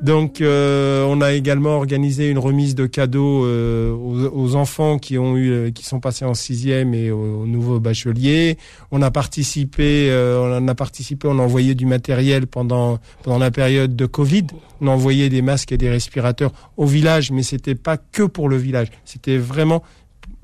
Donc, 0.00 0.40
euh, 0.40 1.04
on 1.08 1.20
a 1.20 1.32
également 1.32 1.76
organisé 1.76 2.28
une 2.28 2.38
remise 2.38 2.74
de 2.74 2.86
cadeaux 2.86 3.44
euh, 3.44 3.90
aux, 3.92 4.28
aux 4.28 4.54
enfants 4.54 4.98
qui 4.98 5.18
ont 5.18 5.36
eu, 5.36 5.50
euh, 5.50 5.70
qui 5.70 5.84
sont 5.84 6.00
passés 6.00 6.24
en 6.24 6.34
sixième 6.34 6.94
et 6.94 7.10
aux, 7.10 7.42
aux 7.42 7.46
nouveaux 7.46 7.80
bacheliers. 7.80 8.58
On 8.90 9.02
a 9.02 9.10
participé, 9.10 9.73
euh, 9.82 10.60
on 10.60 10.68
a 10.68 10.74
participé, 10.74 11.28
on 11.28 11.38
a 11.38 11.42
envoyé 11.42 11.74
du 11.74 11.86
matériel 11.86 12.46
pendant 12.46 12.98
la 13.26 13.50
période 13.50 13.96
de 13.96 14.06
Covid. 14.06 14.46
On 14.80 14.88
a 14.88 14.90
envoyé 14.90 15.28
des 15.28 15.42
masques 15.42 15.72
et 15.72 15.78
des 15.78 15.90
respirateurs 15.90 16.52
au 16.76 16.86
village, 16.86 17.30
mais 17.30 17.42
c'était 17.42 17.74
pas 17.74 17.96
que 17.96 18.22
pour 18.22 18.48
le 18.48 18.56
village. 18.56 18.88
C'était 19.04 19.38
vraiment 19.38 19.82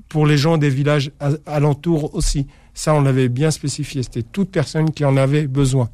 pour 0.09 0.25
les 0.25 0.37
gens 0.37 0.57
des 0.57 0.69
villages 0.69 1.11
alentours 1.45 2.13
aussi. 2.15 2.47
Ça, 2.73 2.93
on 2.93 3.01
l'avait 3.01 3.29
bien 3.29 3.51
spécifié. 3.51 4.03
C'était 4.03 4.23
toute 4.23 4.49
personne 4.49 4.91
qui 4.91 5.05
en 5.05 5.17
avait 5.17 5.47
besoin. 5.47 5.89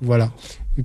Voilà. 0.00 0.30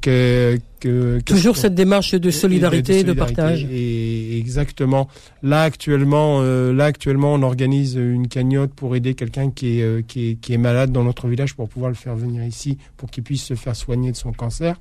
Que, 0.02 0.60
que, 0.80 1.20
Toujours 1.22 1.58
cette 1.58 1.74
démarche 1.74 2.14
de 2.14 2.30
solidarité, 2.30 3.04
de, 3.04 3.08
solidarité. 3.08 3.36
partage. 3.36 3.66
Et 3.72 4.38
exactement. 4.38 5.08
Là 5.42 5.64
actuellement, 5.64 6.42
euh, 6.42 6.72
là 6.72 6.86
actuellement, 6.86 7.34
on 7.34 7.42
organise 7.42 7.96
une 7.96 8.28
cagnotte 8.28 8.72
pour 8.72 8.96
aider 8.96 9.16
quelqu'un 9.16 9.50
qui 9.50 9.80
est, 9.80 9.84
euh, 9.84 10.04
qui 10.08 10.30
est 10.30 10.36
qui 10.36 10.54
est 10.54 10.60
malade 10.60 10.92
dans 10.92 11.04
notre 11.04 11.28
village 11.28 11.56
pour 11.56 11.68
pouvoir 11.70 11.90
le 11.90 11.96
faire 11.96 12.16
venir 12.16 12.44
ici 12.44 12.78
pour 12.98 13.10
qu'il 13.10 13.24
puisse 13.24 13.44
se 13.44 13.56
faire 13.56 13.76
soigner 13.76 14.12
de 14.12 14.16
son 14.16 14.32
cancer. 14.32 14.80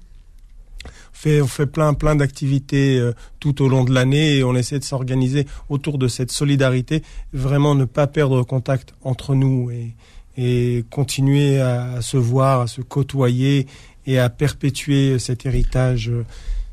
On 0.85 0.89
fait, 1.15 1.41
on 1.41 1.47
fait 1.47 1.67
plein 1.67 1.95
plein 1.95 2.15
d'activités 2.15 2.99
euh, 2.99 3.13
tout 3.41 3.63
au 3.63 3.69
long 3.69 3.85
de 3.85 3.95
l'année 3.95 4.37
et 4.37 4.45
on 4.45 4.55
essaie 4.55 4.79
de 4.79 4.85
s'organiser 4.85 5.47
autour 5.71 5.97
de 5.97 6.07
cette 6.07 6.31
solidarité, 6.31 7.03
vraiment 7.33 7.75
ne 7.75 7.87
pas 7.87 8.07
perdre 8.09 8.43
contact 8.43 8.93
entre 9.03 9.35
nous 9.35 9.71
et 9.71 9.95
et 10.41 10.85
continuer 10.91 11.59
à, 11.61 11.95
à 11.95 12.01
se 12.01 12.17
voir, 12.17 12.61
à 12.61 12.67
se 12.69 12.81
côtoyer 12.81 13.67
et 14.09 14.19
à 14.19 14.31
perpétuer 14.31 15.19
cet 15.19 15.45
héritage, 15.45 16.11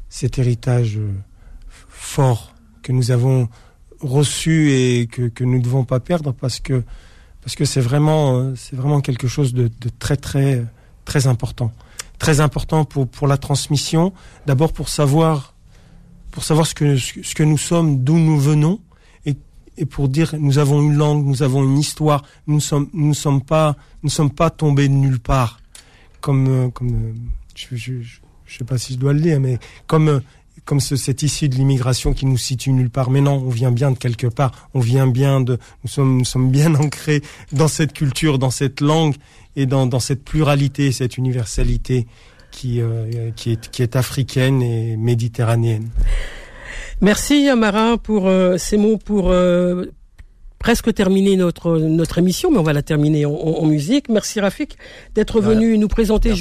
cet 0.08 0.40
héritage 0.40 0.98
fort 1.90 2.56
que 2.82 2.94
nous 2.94 3.12
avons 3.12 3.50
reçu 4.00 4.72
et 4.72 5.08
que, 5.08 5.28
que 5.28 5.44
nous 5.44 5.58
ne 5.58 5.64
devons 5.64 5.84
pas 5.84 6.00
perdre 6.00 6.32
parce 6.32 6.60
que 6.62 6.84
parce 7.42 7.56
que 7.56 7.66
c'est 7.66 7.82
vraiment 7.82 8.56
c'est 8.56 8.78
vraiment 8.78 9.02
quelque 9.02 9.28
chose 9.28 9.54
de, 9.54 9.68
de 9.68 9.90
très 10.00 10.16
très 10.16 10.66
très 11.04 11.28
important. 11.28 11.74
Très 12.20 12.40
important 12.40 12.86
pour 12.86 13.06
pour 13.06 13.28
la 13.28 13.38
transmission. 13.38 14.14
D'abord 14.46 14.72
pour 14.72 14.88
savoir 14.88 15.56
pour 16.32 16.46
savoir 16.46 16.66
ce 16.66 16.74
que 16.74 16.96
ce 16.96 17.36
que 17.36 17.44
nous 17.44 17.58
sommes 17.58 18.02
d'où 18.06 18.18
nous 18.18 18.40
venons 18.40 18.80
et 19.26 19.36
et 19.78 19.86
pour 19.86 20.08
dire 20.08 20.36
nous 20.40 20.58
avons 20.58 20.82
une 20.82 20.96
langue, 20.96 21.26
nous 21.26 21.44
avons 21.44 21.66
une 21.66 21.78
histoire, 21.78 22.24
nous 22.48 22.62
sommes, 22.62 22.88
nous 22.94 23.10
ne 23.10 23.14
sommes 23.14 23.42
pas, 23.42 23.76
nous 24.04 24.08
ne 24.08 24.16
sommes 24.20 24.32
pas 24.32 24.50
tombés 24.50 24.88
de 24.88 24.94
nulle 24.94 25.20
part, 25.20 25.60
comme, 26.26 26.48
euh, 26.48 26.70
comme, 26.72 26.90
euh, 26.90 27.14
je, 27.54 27.76
je, 27.76 27.94
je, 28.02 28.58
sais 28.58 28.64
pas 28.64 28.80
si 28.80 28.94
je 28.94 28.98
dois 28.98 29.14
le 29.14 29.20
dire, 29.20 29.40
mais 29.40 29.60
comme, 29.86 30.08
euh, 30.10 30.20
comme 30.66 30.80
ce, 30.80 30.96
cette 30.96 31.22
issue 31.22 31.50
de 31.50 31.54
l'immigration 31.54 32.14
qui 32.14 32.26
nous 32.26 32.38
situe 32.38 32.72
nulle 32.72 32.90
part. 32.90 33.12
Mais 33.12 33.22
non, 33.22 33.44
on 33.46 33.50
vient 33.50 33.72
bien 33.72 33.92
de 33.92 33.98
quelque 34.00 34.26
part. 34.26 34.68
On 34.74 34.80
vient 34.80 35.06
bien 35.06 35.40
de, 35.40 35.60
nous 35.84 35.90
sommes, 35.90 36.18
nous 36.18 36.26
sommes 36.26 36.50
bien 36.50 36.74
ancrés 36.84 37.22
dans 37.52 37.68
cette 37.68 37.94
culture, 37.94 38.40
dans 38.40 38.50
cette 38.50 38.82
langue 38.82 39.14
et 39.56 39.68
dans, 39.68 39.86
dans 39.86 40.00
cette 40.00 40.24
pluralité, 40.24 40.92
cette 40.92 41.20
universalité 41.20 42.08
qui, 42.50 42.82
euh, 42.82 43.30
qui, 43.36 43.52
est, 43.52 43.70
qui 43.70 43.84
est 43.84 43.96
africaine 43.96 44.64
et 44.64 44.98
méditerranéenne. 44.98 45.90
Merci 47.02 47.48
Amara 47.50 48.00
pour 48.00 48.28
euh, 48.28 48.58
ces 48.58 48.78
mots 48.78 48.98
pour 48.98 49.30
euh, 49.30 49.86
presque 50.66 50.92
terminer 50.96 51.36
notre 51.36 51.78
notre 51.78 52.18
émission, 52.18 52.50
mais 52.50 52.58
on 52.58 52.64
va 52.64 52.74
la 52.74 52.82
terminer 52.82 53.24
en, 53.28 53.34
en- 53.34 53.58
en 53.62 53.66
musique. 53.68 54.10
Merci 54.10 54.40
Rafik 54.40 54.72
d'être 55.14 55.40
Voilà. 55.40 55.60
venu 55.60 55.78
nous 55.78 55.88
présenter 55.88 56.32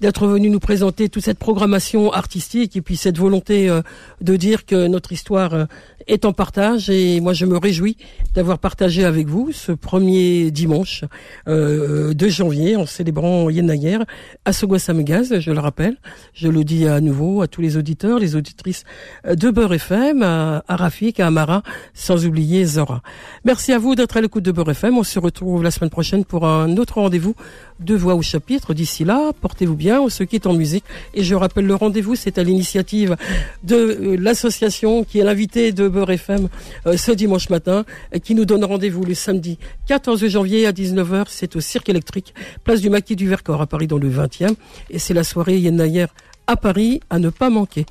d'être 0.00 0.26
venu 0.26 0.48
nous 0.50 0.58
présenter 0.58 1.08
toute 1.10 1.22
cette 1.22 1.38
programmation 1.38 2.10
artistique 2.12 2.76
et 2.76 2.80
puis 2.80 2.96
cette 2.96 3.18
volonté 3.18 3.68
euh, 3.68 3.82
de 4.20 4.34
dire 4.36 4.64
que 4.64 4.88
notre 4.88 5.12
histoire 5.12 5.52
euh, 5.54 5.64
est 6.06 6.24
en 6.24 6.32
partage 6.32 6.90
et 6.90 7.20
moi 7.20 7.32
je 7.32 7.46
me 7.46 7.56
réjouis 7.56 7.96
d'avoir 8.34 8.58
partagé 8.58 9.04
avec 9.04 9.26
vous 9.28 9.50
ce 9.52 9.72
premier 9.72 10.50
dimanche 10.50 11.04
euh, 11.48 12.14
de 12.14 12.28
janvier 12.28 12.76
en 12.76 12.86
célébrant 12.86 13.50
Yenayer 13.50 13.98
à 14.44 14.52
Sogwasamegaz, 14.52 15.38
je 15.38 15.50
le 15.50 15.60
rappelle, 15.60 15.96
je 16.34 16.48
le 16.48 16.64
dis 16.64 16.86
à 16.86 17.00
nouveau 17.00 17.42
à 17.42 17.48
tous 17.48 17.60
les 17.60 17.76
auditeurs, 17.76 18.18
les 18.18 18.36
auditrices 18.36 18.84
euh, 19.26 19.34
de 19.34 19.50
Beurre 19.50 19.74
FM, 19.74 20.22
à, 20.22 20.64
à 20.68 20.76
Rafik, 20.76 21.20
à 21.20 21.26
Amara, 21.28 21.62
sans 21.94 22.26
oublier 22.26 22.64
Zora. 22.64 23.02
Merci 23.44 23.72
à 23.72 23.78
vous 23.78 23.94
d'être 23.94 24.16
à 24.16 24.20
l'écoute 24.20 24.44
de 24.44 24.52
Beurre 24.52 24.70
FM, 24.70 24.98
on 24.98 25.02
se 25.02 25.18
retrouve 25.18 25.62
la 25.62 25.70
semaine 25.70 25.90
prochaine 25.90 26.24
pour 26.24 26.46
un 26.46 26.76
autre 26.76 27.00
rendez-vous 27.00 27.34
de 27.80 27.94
voix 27.94 28.14
au 28.14 28.22
chapitre. 28.22 28.74
D'ici 28.74 29.04
là, 29.04 29.32
portez-vous 29.40 29.76
bien, 29.76 30.00
on 30.00 30.08
se 30.08 30.24
quitte 30.24 30.46
en 30.46 30.54
musique. 30.54 30.84
Et 31.14 31.22
je 31.22 31.34
rappelle 31.34 31.66
le 31.66 31.74
rendez-vous, 31.74 32.14
c'est 32.14 32.38
à 32.38 32.42
l'initiative 32.42 33.16
de 33.64 33.76
euh, 33.76 34.16
l'association 34.18 35.04
qui 35.04 35.18
est 35.18 35.24
l'invité 35.24 35.72
de 35.72 35.84
Beurre 35.92 36.10
FM 36.10 36.48
euh, 36.86 36.96
ce 36.96 37.12
dimanche 37.12 37.50
matin, 37.50 37.84
qui 38.24 38.34
nous 38.34 38.44
donne 38.44 38.64
rendez-vous 38.64 39.04
le 39.04 39.14
samedi 39.14 39.58
14 39.86 40.26
janvier 40.26 40.66
à 40.66 40.72
19h. 40.72 41.26
C'est 41.28 41.54
au 41.54 41.60
Cirque 41.60 41.88
électrique, 41.88 42.34
place 42.64 42.80
du 42.80 42.90
Maquis 42.90 43.14
du 43.14 43.28
Vercors 43.28 43.60
à 43.60 43.66
Paris 43.66 43.86
dans 43.86 43.98
le 43.98 44.10
20e. 44.10 44.54
Et 44.90 44.98
c'est 44.98 45.14
la 45.14 45.24
soirée 45.24 45.58
Yennayer 45.58 46.06
à 46.46 46.56
Paris 46.56 47.00
à 47.10 47.18
ne 47.18 47.30
pas 47.30 47.50
manquer. 47.50 47.86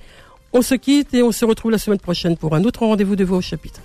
On 0.54 0.62
se 0.62 0.76
quitte 0.76 1.14
et 1.14 1.24
on 1.24 1.32
se 1.32 1.46
retrouve 1.46 1.72
la 1.72 1.78
semaine 1.78 2.00
prochaine 2.00 2.36
pour 2.36 2.56
un 2.56 2.64
autre 2.66 2.86
rendez-vous 2.86 3.16
de 3.16 3.24
voix 3.24 3.38
au 3.38 3.42
chapitre. 3.42 3.80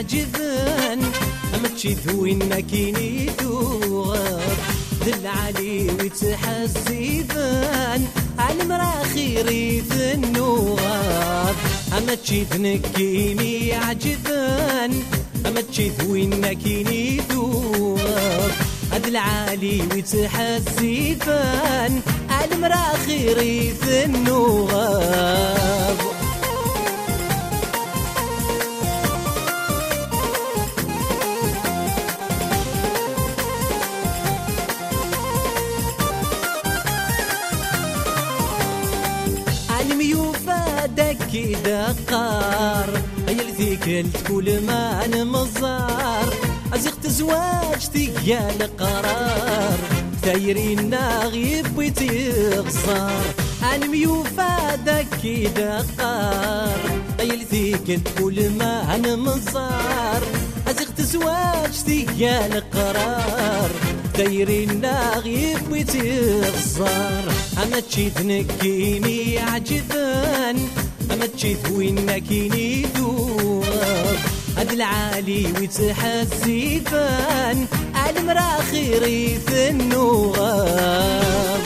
عجبان 0.00 1.00
أما 1.54 1.68
تشيثوين 1.76 2.48
ما 2.48 2.60
كيني 2.60 3.30
دوغر 3.42 4.56
دل 5.06 5.26
علي 5.26 5.90
ويتحسيفان 5.90 8.06
على 8.38 8.64
مرا 8.64 9.02
خيري 9.14 9.80
ثنوغر 9.80 11.54
أما 11.98 12.14
تشيثنك 12.14 12.86
نكيني 12.86 13.74
عجبان 13.74 15.02
أما 15.46 15.60
تشيثوين 15.60 16.40
ما 16.40 16.52
كيني 16.52 17.20
توغر 17.28 18.50
هاد 18.92 19.06
وتحسي 19.06 19.82
ويتحسيفان 19.94 22.00
على 22.30 22.56
مرا 22.56 22.96
خيري 23.06 23.72
ثنوغر 23.80 25.40
دقار 41.54 43.00
هيا 43.28 43.42
الذيك 43.42 44.06
كل 44.28 44.60
ما 44.66 45.06
نمزار 45.06 46.34
أزغت 46.74 47.06
زواج 47.06 47.88
يا 48.26 48.50
القرار 48.50 49.78
ثايرين 50.22 50.94
غيب 51.22 51.78
ويتغزار 51.78 53.24
علم 53.62 53.94
يفادك 53.94 55.26
دقار 55.56 56.80
هيا 57.20 57.34
الذيك 57.34 58.00
كل 58.18 58.50
ما 58.50 58.96
نمزار 58.96 60.22
أزغت 60.68 61.00
زواج 61.00 61.88
يا 62.18 62.46
القرار 62.46 63.70
دايرين 64.18 64.86
غيب 65.24 65.72
ويتغزر 65.72 67.24
اما 67.62 67.80
تشي 67.80 68.10
تنكيني 68.10 69.38
عجبان 69.38 70.56
متشيث 71.20 71.70
وين 71.70 72.18
كيني 72.18 72.86
دوب 72.96 73.64
هاد 74.56 74.72
العالي 74.72 75.52
ويتحسيفان 75.58 76.86
المرا 78.08 78.60
خيري 78.70 79.38
في 79.46 79.68
النوغاب 79.68 81.60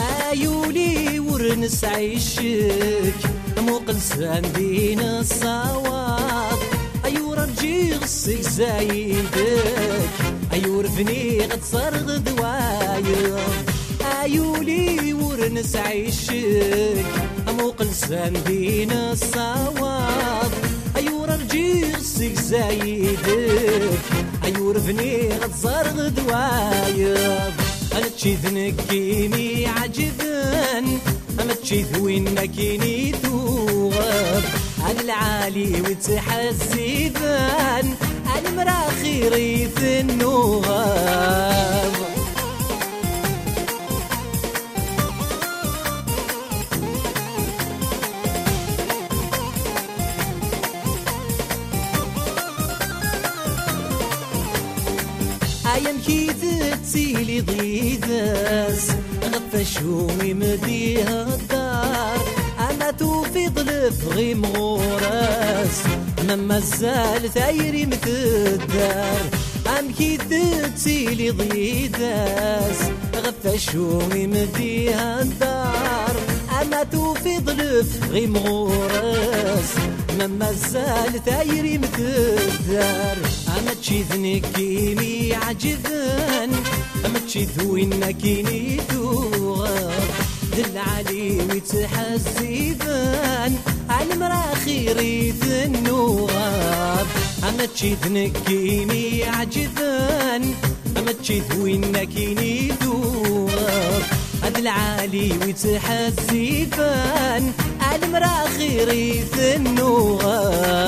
آه 0.00 0.30
أيولي 0.30 1.18
ورنس 1.20 1.84
عيشك. 1.84 3.33
قلس 3.88 4.12
عندين 4.20 5.00
الصواب. 5.00 6.58
أيو 7.04 7.34
رجي 7.34 7.94
غصي 7.94 8.42
زايدك 8.42 10.10
أيو 10.52 10.80
رفني 10.80 11.40
قد 11.40 11.62
صرغ 11.64 12.16
دواير. 12.16 13.38
أيو 14.22 14.56
لي 14.56 15.12
ورنس 15.12 15.76
عيشك 15.76 17.04
أمو 17.48 17.70
قلس 17.70 18.12
عندين 18.12 18.92
الصواب. 18.92 20.52
أيو 20.96 21.24
رجي 21.24 21.92
غصي 21.92 22.34
زايدك 22.34 23.98
أيو 24.44 24.70
رفني 24.70 25.28
قد 25.28 25.50
صرغ 25.62 26.08
دواير. 26.08 27.52
أنا 27.92 28.08
تشي 28.16 28.34
ذنكيني 28.34 29.66
عجبن 29.66 30.98
أما 31.40 31.54
تشي 31.62 31.82
ذوين 31.82 32.34
ماكيني 32.34 33.12
ذوين 33.12 33.63
العالي 35.00 35.80
وتحسي 35.80 37.08
ذان 37.08 37.94
المراخي 38.38 39.28
ريث 39.28 39.82
النوغاب 39.82 41.94
أيام 55.74 55.98
كيت 56.06 56.44
تسيلي 56.82 57.40
ضيذاس 57.40 58.90
غفش 59.24 59.82
ومديها 59.82 61.22
الدار. 61.34 62.18
أما 62.70 62.90
توفي 62.90 63.48
ظلف 63.48 64.08
غيمو 64.08 64.73
أنا 66.24 66.36
مازال 66.36 67.30
ثايري 67.34 67.86
متدار 67.86 69.20
ام 69.78 69.92
كيت 69.98 70.20
تسيلي 70.76 71.30
ضيذاس 71.30 72.78
غفشومي 73.16 74.26
مديها 74.26 75.22
الدار 75.22 76.16
أما 76.62 76.82
توفي 76.82 77.38
ظلف 77.38 78.10
غي 78.10 78.26
مغوراس 78.26 79.72
ما 80.18 80.26
مازال 80.26 81.24
ثايري 81.26 81.78
متدار 81.78 83.16
أما 83.48 83.74
تشيذني 83.80 84.40
كيني 84.40 85.34
عجبان 85.34 86.50
أما 87.06 87.18
تشيذوين 87.26 88.10
كيني 88.10 88.80
توغر 88.90 89.33
دل 90.56 90.78
علي 90.78 91.38
بان 92.72 93.56
المراخي 94.00 94.92
ريت 94.92 95.44
النوغاب 95.44 97.06
أما 97.48 97.66
تشيد 97.74 97.98
نكيني 98.06 99.24
عجبان. 99.24 100.54
أما 100.98 101.12
تشيد 101.12 101.44
وين 101.58 101.92
نكيني 101.92 102.72
دوغاب 102.82 104.02
هاد 104.42 104.58
العالي 104.58 105.28
بان 106.64 107.52
المراخي 107.94 108.84
ريت 108.84 109.38
النوغاب 109.38 110.84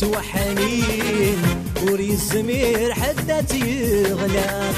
توحنين 0.00 1.42
وري 1.82 2.10
الزمير 2.10 2.92
حتى 2.94 3.42
تيغلق 3.48 4.74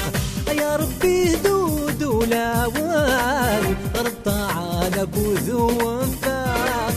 يا 0.51 0.75
ربي 0.75 1.35
دود 1.35 2.03
ولاوان 2.03 3.75
ربطة 3.95 4.45
على 4.51 5.05
بوذو 5.05 5.67
وفاق 5.67 6.93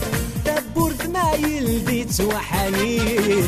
دبرت 0.46 1.06
ما 1.06 1.32
يلدي 1.32 2.04
توحنين 2.04 3.46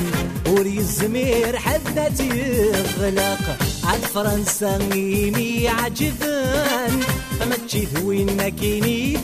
وري 0.49 0.79
الزمير 0.79 1.57
حتى 1.57 2.11
تيغلق 2.17 3.57
عاد 3.85 4.01
فرنسا 4.01 4.79
ميمي 4.79 5.69
عجبان 5.69 7.01
ما 7.41 7.57
تشي 7.69 7.87
وينك 8.05 8.33
ما 8.33 8.49
كيني 8.49 9.19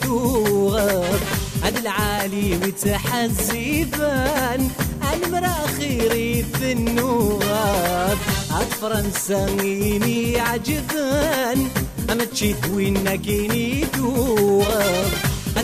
عد 1.64 1.76
العالي 1.76 2.56
وتحزي 2.56 3.84
بان 3.84 4.68
المرا 5.12 5.66
خيري 5.78 6.42
في 6.42 6.72
النواب. 6.72 8.18
عد 8.50 8.66
فرنسا 8.80 9.46
ميني 9.46 10.40
عجبان 10.40 11.68
أما 12.10 12.24
تشيت 12.24 12.66
وينك 12.74 13.26
يني 13.26 13.84
دواب 13.96 15.10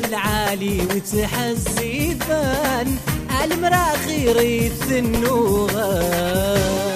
العالي 0.04 0.80
وتحزي 0.82 2.14
بان 2.14 2.96
المرا 3.44 3.86
خيري 4.06 4.70
في 4.70 4.98
النواب. 4.98 6.95